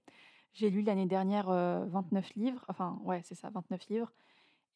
J'ai 0.52 0.70
lu 0.70 0.82
l'année 0.82 1.06
dernière 1.06 1.48
29 1.48 2.34
livres, 2.34 2.64
enfin 2.68 2.98
ouais, 3.04 3.20
c'est 3.24 3.34
ça, 3.34 3.50
29 3.50 3.88
livres. 3.88 4.12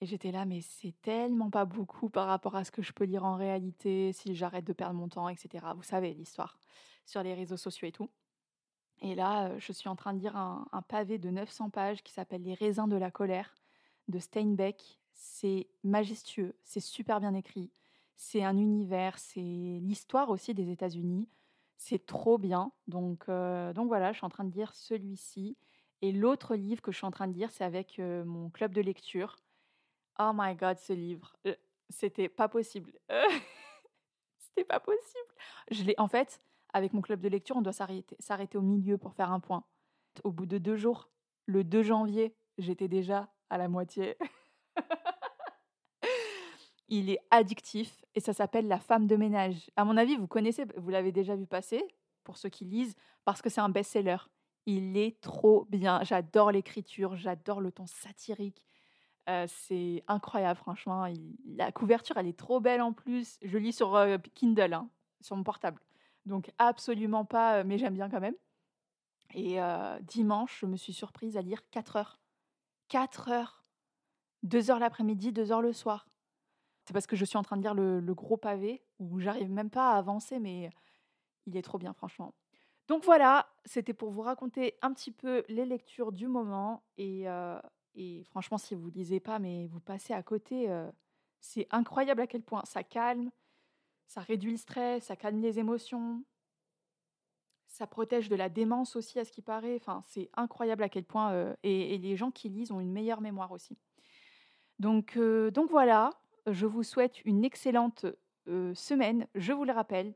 Et 0.02 0.06
j'étais 0.06 0.32
là, 0.32 0.46
mais 0.46 0.62
c'est 0.62 0.94
tellement 1.02 1.50
pas 1.50 1.66
beaucoup 1.66 2.08
par 2.08 2.26
rapport 2.26 2.56
à 2.56 2.64
ce 2.64 2.70
que 2.70 2.80
je 2.80 2.92
peux 2.92 3.04
lire 3.04 3.24
en 3.24 3.36
réalité, 3.36 4.12
si 4.12 4.34
j'arrête 4.34 4.64
de 4.64 4.72
perdre 4.72 4.94
mon 4.94 5.08
temps, 5.08 5.28
etc. 5.28 5.66
Vous 5.76 5.82
savez 5.82 6.14
l'histoire 6.14 6.58
sur 7.04 7.22
les 7.22 7.34
réseaux 7.34 7.58
sociaux 7.58 7.88
et 7.88 7.92
tout. 7.92 8.08
Et 9.02 9.14
là, 9.14 9.58
je 9.58 9.72
suis 9.72 9.88
en 9.88 9.96
train 9.96 10.14
de 10.14 10.20
lire 10.20 10.36
un, 10.36 10.66
pavé 10.88 11.18
de 11.18 11.30
900 11.30 11.70
pages 11.70 12.02
qui 12.02 12.12
s'appelle 12.12 12.42
Les 12.42 12.54
raisins 12.54 12.88
de 12.88 12.96
la 12.96 13.10
colère 13.10 13.54
de 14.08 14.18
Steinbeck. 14.18 14.98
C'est 15.12 15.68
majestueux, 15.84 16.54
c'est 16.64 16.80
super 16.80 17.20
bien 17.20 17.34
écrit 17.34 17.70
c'est 18.20 18.44
un 18.44 18.59
univers, 18.59 19.18
c'est 19.18 19.40
l'histoire 19.40 20.28
aussi 20.28 20.52
des 20.52 20.70
États-Unis. 20.70 21.26
C'est 21.78 22.04
trop 22.04 22.37
bien. 22.37 22.70
Donc, 22.87 23.24
euh, 23.30 23.72
donc 23.72 23.88
voilà, 23.88 24.12
je 24.12 24.18
suis 24.18 24.26
en 24.26 24.28
train 24.28 24.44
de 24.44 24.54
lire 24.54 24.74
celui-ci. 24.74 25.56
Et 26.02 26.12
l'autre 26.12 26.54
livre 26.54 26.83
que 26.83 26.92
je 26.92 26.98
suis 26.98 27.06
en 27.06 27.11
train 27.11 27.28
de 27.28 27.33
lire, 27.33 27.50
c'est 27.50 27.64
avec 27.64 27.98
euh, 27.98 28.22
mon 28.26 28.50
club 28.50 28.74
de 28.74 28.83
lecture. 28.83 29.37
Oh 30.18 30.33
my 30.35 30.54
god, 30.54 30.78
ce 30.78 30.92
livre. 30.92 31.35
Euh, 31.46 31.56
c'était 31.88 32.28
pas 32.28 32.46
possible. 32.46 32.92
C'était 34.38 34.64
pas 34.64 34.80
possible. 34.80 35.35
Je 35.70 35.83
l'ai, 35.85 35.94
en 35.96 36.09
fait, 36.09 36.42
avec 36.74 36.92
mon 36.92 37.00
club 37.00 37.20
de 37.20 37.28
lecture, 37.28 37.56
on 37.56 37.62
doit 37.62 37.72
s'arrêter, 37.72 38.16
s'arrêter 38.18 38.59
au 38.59 38.62
milieu 38.62 38.98
pour 38.98 39.14
faire 39.14 39.33
un 39.33 39.40
point. 39.40 39.64
Au 40.24 40.30
bout 40.30 40.46
de 40.46 40.59
deux 40.59 40.76
jours, 40.76 41.09
le 41.46 41.64
2 41.64 41.83
janvier, 41.83 42.35
j'étais 42.59 42.88
déjà 42.88 43.33
à 43.48 43.56
la 43.56 43.68
moitié. 43.68 44.18
Il 46.90 47.09
est 47.09 47.20
addictif 47.31 48.05
et 48.16 48.20
ça 48.20 48.33
s'appelle 48.33 48.66
La 48.66 48.81
femme 48.81 49.07
de 49.07 49.16
ménage. 49.16 49.70
À 49.76 49.85
mon 49.85 49.96
avis, 49.96 50.16
vous 50.16 50.26
connaissez, 50.26 50.66
vous 50.76 50.90
l'avez 50.90 51.12
déjà 51.12 51.37
vu 51.37 51.46
passer, 51.46 51.83
pour 52.24 52.37
ceux 52.37 52.48
qui 52.48 52.64
lisent, 52.64 52.96
parce 53.24 53.40
que 53.40 53.48
c'est 53.48 53.61
un 53.61 53.68
best-seller. 53.68 54.16
Il 54.66 54.96
est 54.96 55.20
trop 55.20 55.66
bien. 55.70 56.03
J'adore 56.03 56.50
l'écriture, 56.50 57.16
j'adore 57.16 57.61
le 57.61 57.70
ton 57.70 57.87
satirique. 57.87 58.61
Euh, 59.29 59.46
c'est 59.48 60.03
incroyable, 60.09 60.59
franchement. 60.59 61.07
la 61.46 61.70
couverture, 61.70 62.16
elle 62.16 62.26
est 62.26 62.38
trop 62.38 62.59
belle 62.59 62.83
en 62.83 62.92
plus. 62.92 63.38
Je 63.42 63.57
lis 63.57 63.72
sur 63.72 63.94
euh, 63.94 64.18
Kindle, 64.35 64.74
hein, 64.74 64.90
sur 65.20 65.37
mon 65.37 65.44
portable. 65.44 65.81
Donc 66.26 66.50
absolument 66.59 67.24
pas, 67.24 67.59
euh, 67.59 67.64
mais 67.64 67.79
j'aime 67.79 67.94
bien 67.94 68.11
quand 68.11 68.20
même. 68.20 68.37
Et 69.33 69.59
dimanche, 70.03 70.59
je 70.61 70.66
me 70.66 70.76
suis 70.76 70.92
surprise 70.92 71.37
à 71.37 71.42
lire 71.42 71.61
4 71.70 71.94
heures. 71.94 72.20
4 72.88 73.29
heures. 73.29 73.64
2 74.42 74.72
heures 74.72 74.81
l'après-midi, 74.81 75.31
2 75.31 75.53
heures 75.53 75.62
le 75.62 75.72
soir. 75.72 76.10
C'est 76.90 76.92
parce 76.92 77.07
que 77.07 77.14
je 77.14 77.24
suis 77.24 77.38
en 77.38 77.44
train 77.44 77.57
de 77.57 77.62
lire 77.62 77.74
le, 77.74 78.14
gros 78.14 78.37
pavé, 78.37 78.83
où 78.98 79.20
j'arrive 79.20 79.48
même 79.48 79.70
pas 79.70 79.92
à 79.92 79.96
avancer, 79.96 80.40
mais 80.40 80.70
il 81.46 81.57
est 81.57 81.62
trop 81.62 81.79
bien, 81.79 81.92
franchement. 81.92 82.35
Donc 82.88 83.05
voilà, 83.05 83.48
c'était 83.64 83.94
pour 83.94 84.11
vous 84.11 84.22
raconter 84.22 84.76
un 84.83 84.92
petit 84.92 85.12
peu 85.12 85.44
les 85.48 85.64
lectures 85.64 86.11
du 86.11 86.26
moment. 86.26 86.83
Et, 86.98 87.26
et 87.94 88.24
franchement, 88.24 88.59
si 88.59 88.74
vous 88.74 88.90
lisez 88.90 89.20
pas, 89.20 89.38
mais 89.38 89.68
vous 89.68 89.79
passez 89.79 90.14
à 90.14 90.24
côté, 90.24 90.66
c'est 91.38 91.68
incroyable 91.70 92.22
à 92.22 92.26
quel 92.26 92.42
point 92.42 92.64
ça 92.64 92.83
calme, 92.83 93.31
ça 94.09 94.20
réduit 94.22 94.50
le 94.50 94.57
stress, 94.57 95.05
ça 95.05 95.14
calme 95.14 95.40
les 95.40 95.61
émotions, 95.61 96.24
ça 97.68 97.87
protège 97.87 98.29
de 98.29 98.35
la 98.35 98.48
démence 98.48 98.96
aussi, 98.96 99.20
à 99.20 99.24
ce 99.24 99.31
qui 99.31 99.42
paraît. 99.42 99.76
Enfin, 99.76 100.03
c'est 100.09 100.29
incroyable 100.35 100.83
à 100.83 100.88
quel 100.88 101.05
point. 101.05 101.55
et, 101.62 101.98
les 101.98 102.16
gens 102.16 102.33
qui 102.33 102.48
lisent 102.48 102.72
ont 102.72 102.81
une 102.81 102.90
meilleure 102.90 103.20
mémoire 103.20 103.53
aussi. 103.53 103.79
Donc, 104.81 105.16
donc 105.16 105.70
voilà, 105.70 106.19
je 106.46 106.66
vous 106.66 106.83
souhaite 106.83 107.24
une 107.24 107.44
excellente 107.44 108.07
semaine. 108.74 109.26
Je 109.35 109.53
vous 109.53 109.64
le 109.64 109.72
rappelle, 109.72 110.14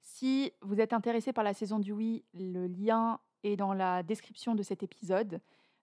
si 0.00 0.52
vous 0.62 0.80
êtes 0.80 0.92
intéressé 0.92 1.32
par 1.32 1.44
la 1.44 1.54
saison 1.54 1.78
du 1.78 1.92
oui, 1.92 2.24
le 2.34 2.66
lien 2.66 3.20
est 3.42 3.56
dans 3.56 3.74
la 3.74 4.02
description 4.02 4.54
de 4.54 4.62
cet 4.62 4.82
épisode. 4.82 5.40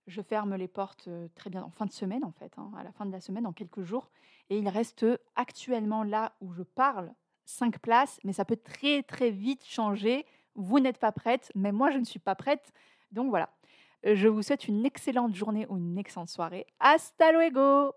Je 0.08 0.21
ferme 0.21 0.56
les 0.56 0.67
portes 0.67 1.10
très 1.36 1.49
bien 1.49 1.63
en 1.63 1.69
fin 1.69 1.86
de 1.86 1.91
semaine, 1.91 2.25
en 2.25 2.32
fait, 2.32 2.51
hein, 2.58 2.71
à 2.77 2.84
la 2.84 2.91
fin 2.91 3.06
de 3.06 3.12
la 3.12 3.21
semaine, 3.21 3.47
en 3.47 3.53
quelques 3.53 3.84
jours. 3.84 4.12
Et 4.49 4.58
il 4.58 4.67
reste 4.67 5.06
actuellement 5.36 6.03
là 6.03 6.34
où 6.41 6.51
je 6.51 6.63
parle 6.63 7.13
cinq 7.45 7.79
places, 7.79 8.19
mais 8.23 8.34
ça 8.34 8.43
peut 8.43 8.58
très 8.58 9.03
très 9.03 9.29
vite 9.29 9.65
changer. 9.65 10.25
Vous 10.56 10.79
n'êtes 10.79 10.97
pas 10.97 11.12
prête, 11.12 11.51
mais 11.56 11.71
moi 11.71 11.89
je 11.91 11.97
ne 11.97 12.06
suis 12.06 12.19
pas 12.19 12.36
prête. 12.36 12.73
Donc 13.12 13.29
voilà. 13.29 13.49
Je 14.03 14.27
vous 14.27 14.41
souhaite 14.41 14.67
une 14.67 14.86
excellente 14.86 15.34
journée 15.34 15.65
ou 15.69 15.77
une 15.77 15.97
excellente 15.97 16.27
soirée. 16.27 16.65
Hasta 16.79 17.32
luego 17.32 17.93